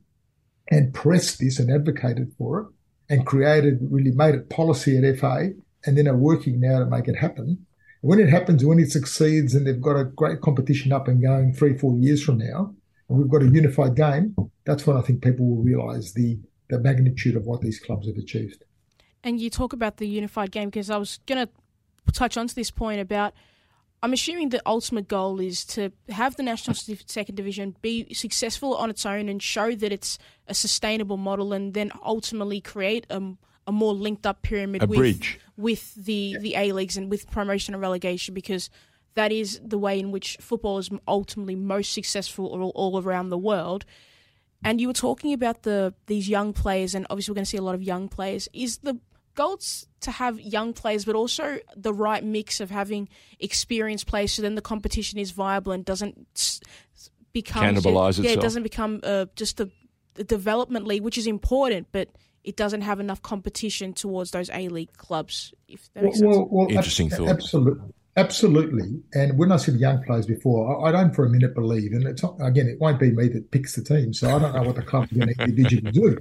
[0.71, 2.67] and pressed this and advocated for it
[3.13, 5.51] and created, really made it policy at FA
[5.85, 7.67] and then are working now to make it happen.
[8.01, 11.53] When it happens, when it succeeds and they've got a great competition up and going
[11.53, 12.75] three, four years from now,
[13.09, 14.35] and we've got a unified game,
[14.65, 16.39] that's when I think people will realise the
[16.71, 18.65] the magnitude of what these clubs have achieved.
[19.23, 22.55] And you talk about the unified game because I was going to touch on to
[22.55, 23.35] this point about.
[24.03, 26.74] I'm assuming the ultimate goal is to have the national
[27.07, 31.72] second division be successful on its own and show that it's a sustainable model, and
[31.72, 33.22] then ultimately create a,
[33.66, 35.38] a more linked up pyramid a with bridge.
[35.57, 38.70] with the the A leagues and with promotion and relegation because
[39.14, 43.38] that is the way in which football is ultimately most successful all, all around the
[43.38, 43.84] world.
[44.64, 47.57] And you were talking about the these young players, and obviously we're going to see
[47.57, 48.48] a lot of young players.
[48.53, 48.98] Is the
[49.35, 49.59] goal
[50.01, 53.09] to have young players, but also the right mix of having
[53.39, 56.61] experienced players, so then the competition is viable and doesn't
[57.33, 59.70] become cannibalize yeah, it doesn't become uh, just the,
[60.14, 62.09] the development league, which is important, but
[62.45, 65.55] it doesn't have enough competition towards those A League clubs.
[65.68, 66.49] If that makes well, sense.
[66.51, 67.28] Well, well, Interesting thought.
[67.28, 67.93] Absolutely.
[68.16, 69.01] Absolutely.
[69.14, 72.07] And when I said young players before, I, I don't for a minute believe, and
[72.07, 74.62] it's not, again, it won't be me that picks the team, so I don't know
[74.62, 76.18] what the club are going to individually do.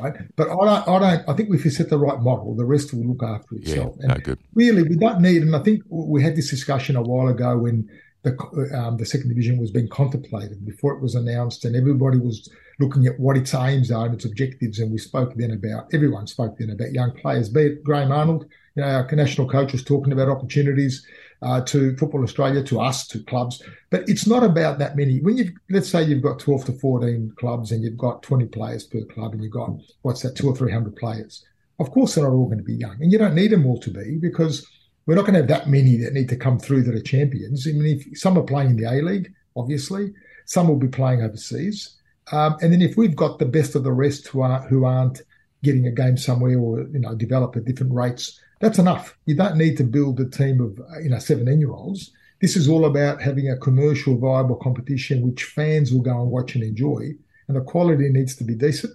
[0.00, 0.14] Right.
[0.36, 2.92] But I don't, I don't, I think if you set the right model, the rest
[2.92, 3.96] will look after itself.
[4.00, 4.38] Yeah, no, good.
[4.54, 7.88] Really, we don't need, and I think we had this discussion a while ago when
[8.22, 8.36] the,
[8.76, 13.06] um, the second division was being contemplated before it was announced, and everybody was looking
[13.06, 14.78] at what its aims are and its objectives.
[14.78, 18.46] And we spoke then about, everyone spoke then about young players, be it Graham Arnold,
[18.74, 21.04] you know, our national coach was talking about opportunities
[21.42, 23.62] uh, to Football Australia, to us, to clubs.
[23.90, 25.20] But it's not about that many.
[25.20, 28.84] When you let's say you've got 12 to 14 clubs and you've got 20 players
[28.84, 29.70] per club and you've got,
[30.02, 31.44] what's that, two or 300 players.
[31.80, 32.96] Of course, they're not all going to be young.
[33.00, 34.66] And you don't need them all to be because
[35.06, 37.66] we're not going to have that many that need to come through that are champions.
[37.66, 40.12] I mean, if some are playing in the A League, obviously,
[40.44, 41.96] some will be playing overseas.
[42.30, 45.22] Um, and then if we've got the best of the rest who, are, who aren't
[45.64, 49.18] getting a game somewhere or, you know, develop at different rates that's enough.
[49.26, 52.12] You don't need to build a team of you know 17 year olds.
[52.40, 56.54] This is all about having a commercial viable competition which fans will go and watch
[56.54, 57.10] and enjoy,
[57.48, 58.94] and the quality needs to be decent.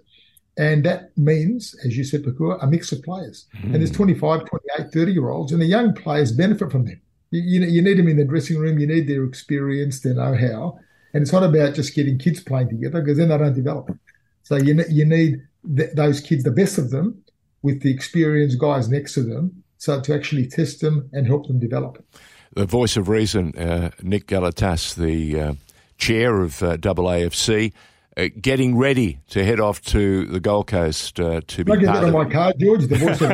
[0.57, 3.45] And that means, as you said, Pokuah, a mix of players.
[3.57, 3.65] Mm.
[3.65, 6.99] And there's 25, 28, 30 year olds, and the young players benefit from them.
[7.30, 10.34] You, you, you need them in the dressing room, you need their experience, their know
[10.34, 10.80] how.
[11.13, 13.91] And it's not about just getting kids playing together because then they don't develop.
[14.43, 15.41] So you, you need
[15.76, 17.22] th- those kids, the best of them,
[17.68, 21.59] with the experienced guys next to them so to actually test them and help them
[21.59, 22.03] develop.
[22.53, 25.53] The voice of reason, uh, Nick Galatas, the uh,
[25.97, 27.74] chair of uh, AAFC,
[28.18, 32.01] uh, getting ready to head off to the Gold Coast uh, to be get part
[32.01, 32.88] that of my card, George.
[32.88, 33.30] The voice of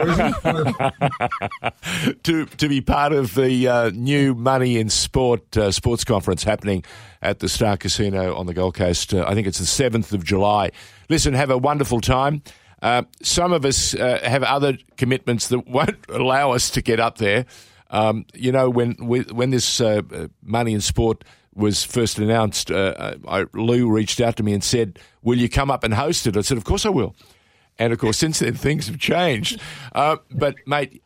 [2.03, 2.17] reason.
[2.23, 6.83] to to be part of the uh, new Money in Sport uh, sports conference happening
[7.21, 9.13] at the Star Casino on the Gold Coast.
[9.13, 10.71] Uh, I think it's the seventh of July.
[11.07, 12.41] Listen, have a wonderful time.
[12.83, 17.17] Uh, some of us uh, have other commitments that won't allow us to get up
[17.17, 17.45] there.
[17.89, 20.01] Um, you know, when when this uh,
[20.43, 21.23] money in sport
[21.55, 25.71] was first announced, uh, I, Lou reached out to me and said, "Will you come
[25.71, 27.15] up and host it?" I said, "Of course I will."
[27.79, 29.61] And of course, since then things have changed.
[29.93, 31.01] Uh, but mate,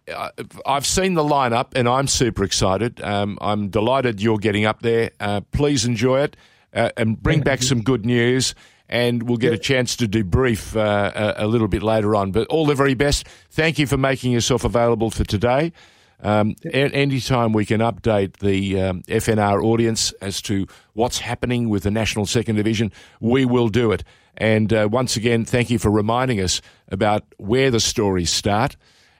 [0.65, 3.01] I've seen the lineup, and I'm super excited.
[3.01, 5.11] Um, I'm delighted you're getting up there.
[5.51, 6.37] please enjoy it
[6.73, 8.55] and bring back some good news
[8.89, 12.31] and we'll get a chance to debrief uh, a, a, little bit later on.
[12.31, 13.27] But all the very best.
[13.49, 15.73] Thank you for making yourself available for today.
[16.21, 16.55] Um.
[16.73, 22.25] Anytime we can update the um, FNR audience as to what's happening with the National
[22.25, 24.03] Second Division, we will do it.
[24.35, 28.77] And uh, once again, thank you for reminding us about where the stories start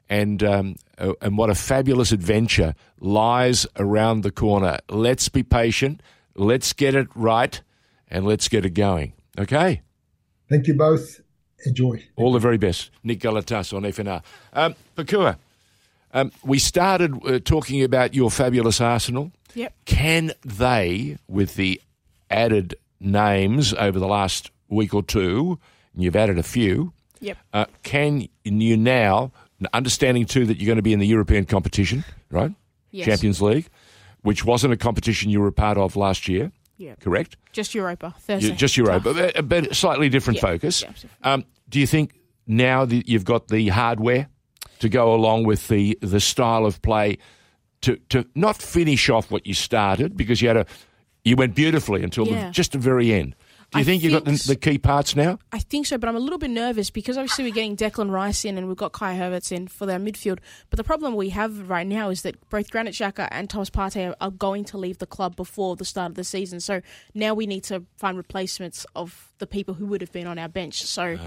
[0.09, 4.80] and um, uh, and what a fabulous adventure lies around the corner.
[4.89, 6.01] Let's be patient.
[6.36, 7.61] Let's get it right,
[8.09, 9.13] and let's get it going.
[9.38, 9.82] Okay.
[10.50, 11.22] Thank you both.
[11.66, 12.04] Enjoy.
[12.16, 12.92] All the very best.
[13.04, 14.24] Nick Galatas on FNR.
[14.54, 15.38] Um, Pokuah,
[16.14, 19.32] um, we started uh, talking about your fabulous Arsenal.
[19.56, 19.74] Yep.
[19.86, 21.82] Can they, with the
[22.30, 25.60] added names over the last week or two,
[25.94, 27.38] and you've added a few, yep.
[27.54, 29.32] Uh, can you now,
[29.74, 32.52] understanding too that you're going to be in the European competition, right?
[32.92, 33.06] Yes.
[33.06, 33.68] Champions League,
[34.22, 36.52] which wasn't a competition you were a part of last year.
[36.78, 36.95] Yeah.
[36.95, 37.38] Correct?
[37.51, 38.13] Just Europa.
[38.19, 38.53] Thursday.
[38.55, 40.41] just Europa, but, but slightly different yeah.
[40.41, 40.84] focus.
[40.84, 41.34] Yeah.
[41.34, 42.13] Um, do you think
[42.45, 44.30] now that you've got the hardware
[44.80, 47.17] to go along with the, the style of play
[47.82, 50.65] to, to not finish off what you started because you had a
[51.23, 52.45] you went beautifully until Yeah.
[52.45, 53.36] the, just the very end.
[53.72, 55.39] Do you I think you've got the, the key parts now?
[55.51, 58.45] I think so, but I'm a little bit nervous because obviously we're getting Declan Rice
[58.45, 60.39] in and we've got Kai Havertz in for their midfield.
[60.70, 64.13] But the problem we have right now is that both Granit Xhaka and Thomas Partey
[64.22, 66.59] are, going to leave the club before the start of the season.
[66.61, 66.82] So
[67.13, 70.47] now we need to find replacements of the people who would have been on our
[70.47, 70.84] bench.
[70.84, 71.22] So, so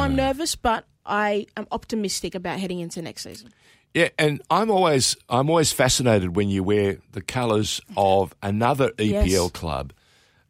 [0.00, 0.14] I'm ah.
[0.14, 3.50] nervous, but I am optimistic about heading into next season.
[3.94, 9.26] Yeah, and I'm always I'm always fascinated when you wear the colours of another EPL
[9.26, 9.50] Yes.
[9.50, 9.92] club.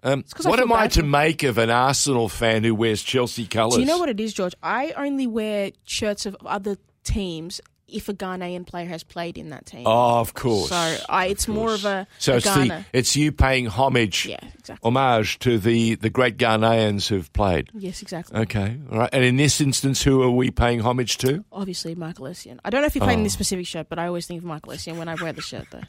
[0.02, 3.46] Um, I what feel am I to make of an Arsenal fan who wears Chelsea
[3.46, 3.74] colours?
[3.74, 4.54] Do you know what it is, George?
[4.62, 7.60] I only wear shirts of other teams
[7.92, 9.82] if a Ghanaian player has played in that team.
[9.84, 10.68] Oh, of course.
[10.68, 14.38] So I, it's more of a, So a it's the it's you paying homage, Yeah,
[14.58, 14.78] exactly.
[14.88, 17.68] homage to the the great Ghanaians who've played.
[17.74, 18.38] Yes, exactly.
[18.42, 19.10] Okay, all right.
[19.12, 21.44] And in this instance, who are we paying homage to?
[21.50, 22.60] Obviously, Michael Essien.
[22.64, 23.22] I don't know if you're in Oh.
[23.24, 25.66] this specific shirt, but I always think of Michael Essien when I wear the shirt,
[25.72, 25.82] though.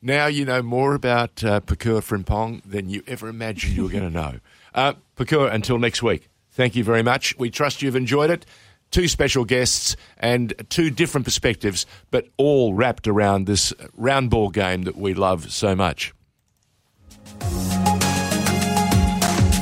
[0.00, 4.04] Now you know more about uh, Pokuah Frimpong than you ever imagined you were going
[4.04, 4.38] to know.
[4.74, 7.36] Uh, Pokuah, until next week, thank you very much.
[7.38, 8.46] We trust you've enjoyed it.
[8.90, 14.82] Two special guests and two different perspectives, but all wrapped around this round ball game
[14.82, 16.14] that we love so much.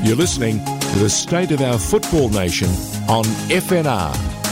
[0.05, 2.69] You're listening to the State of Our Football Nation
[3.09, 4.46] on FNR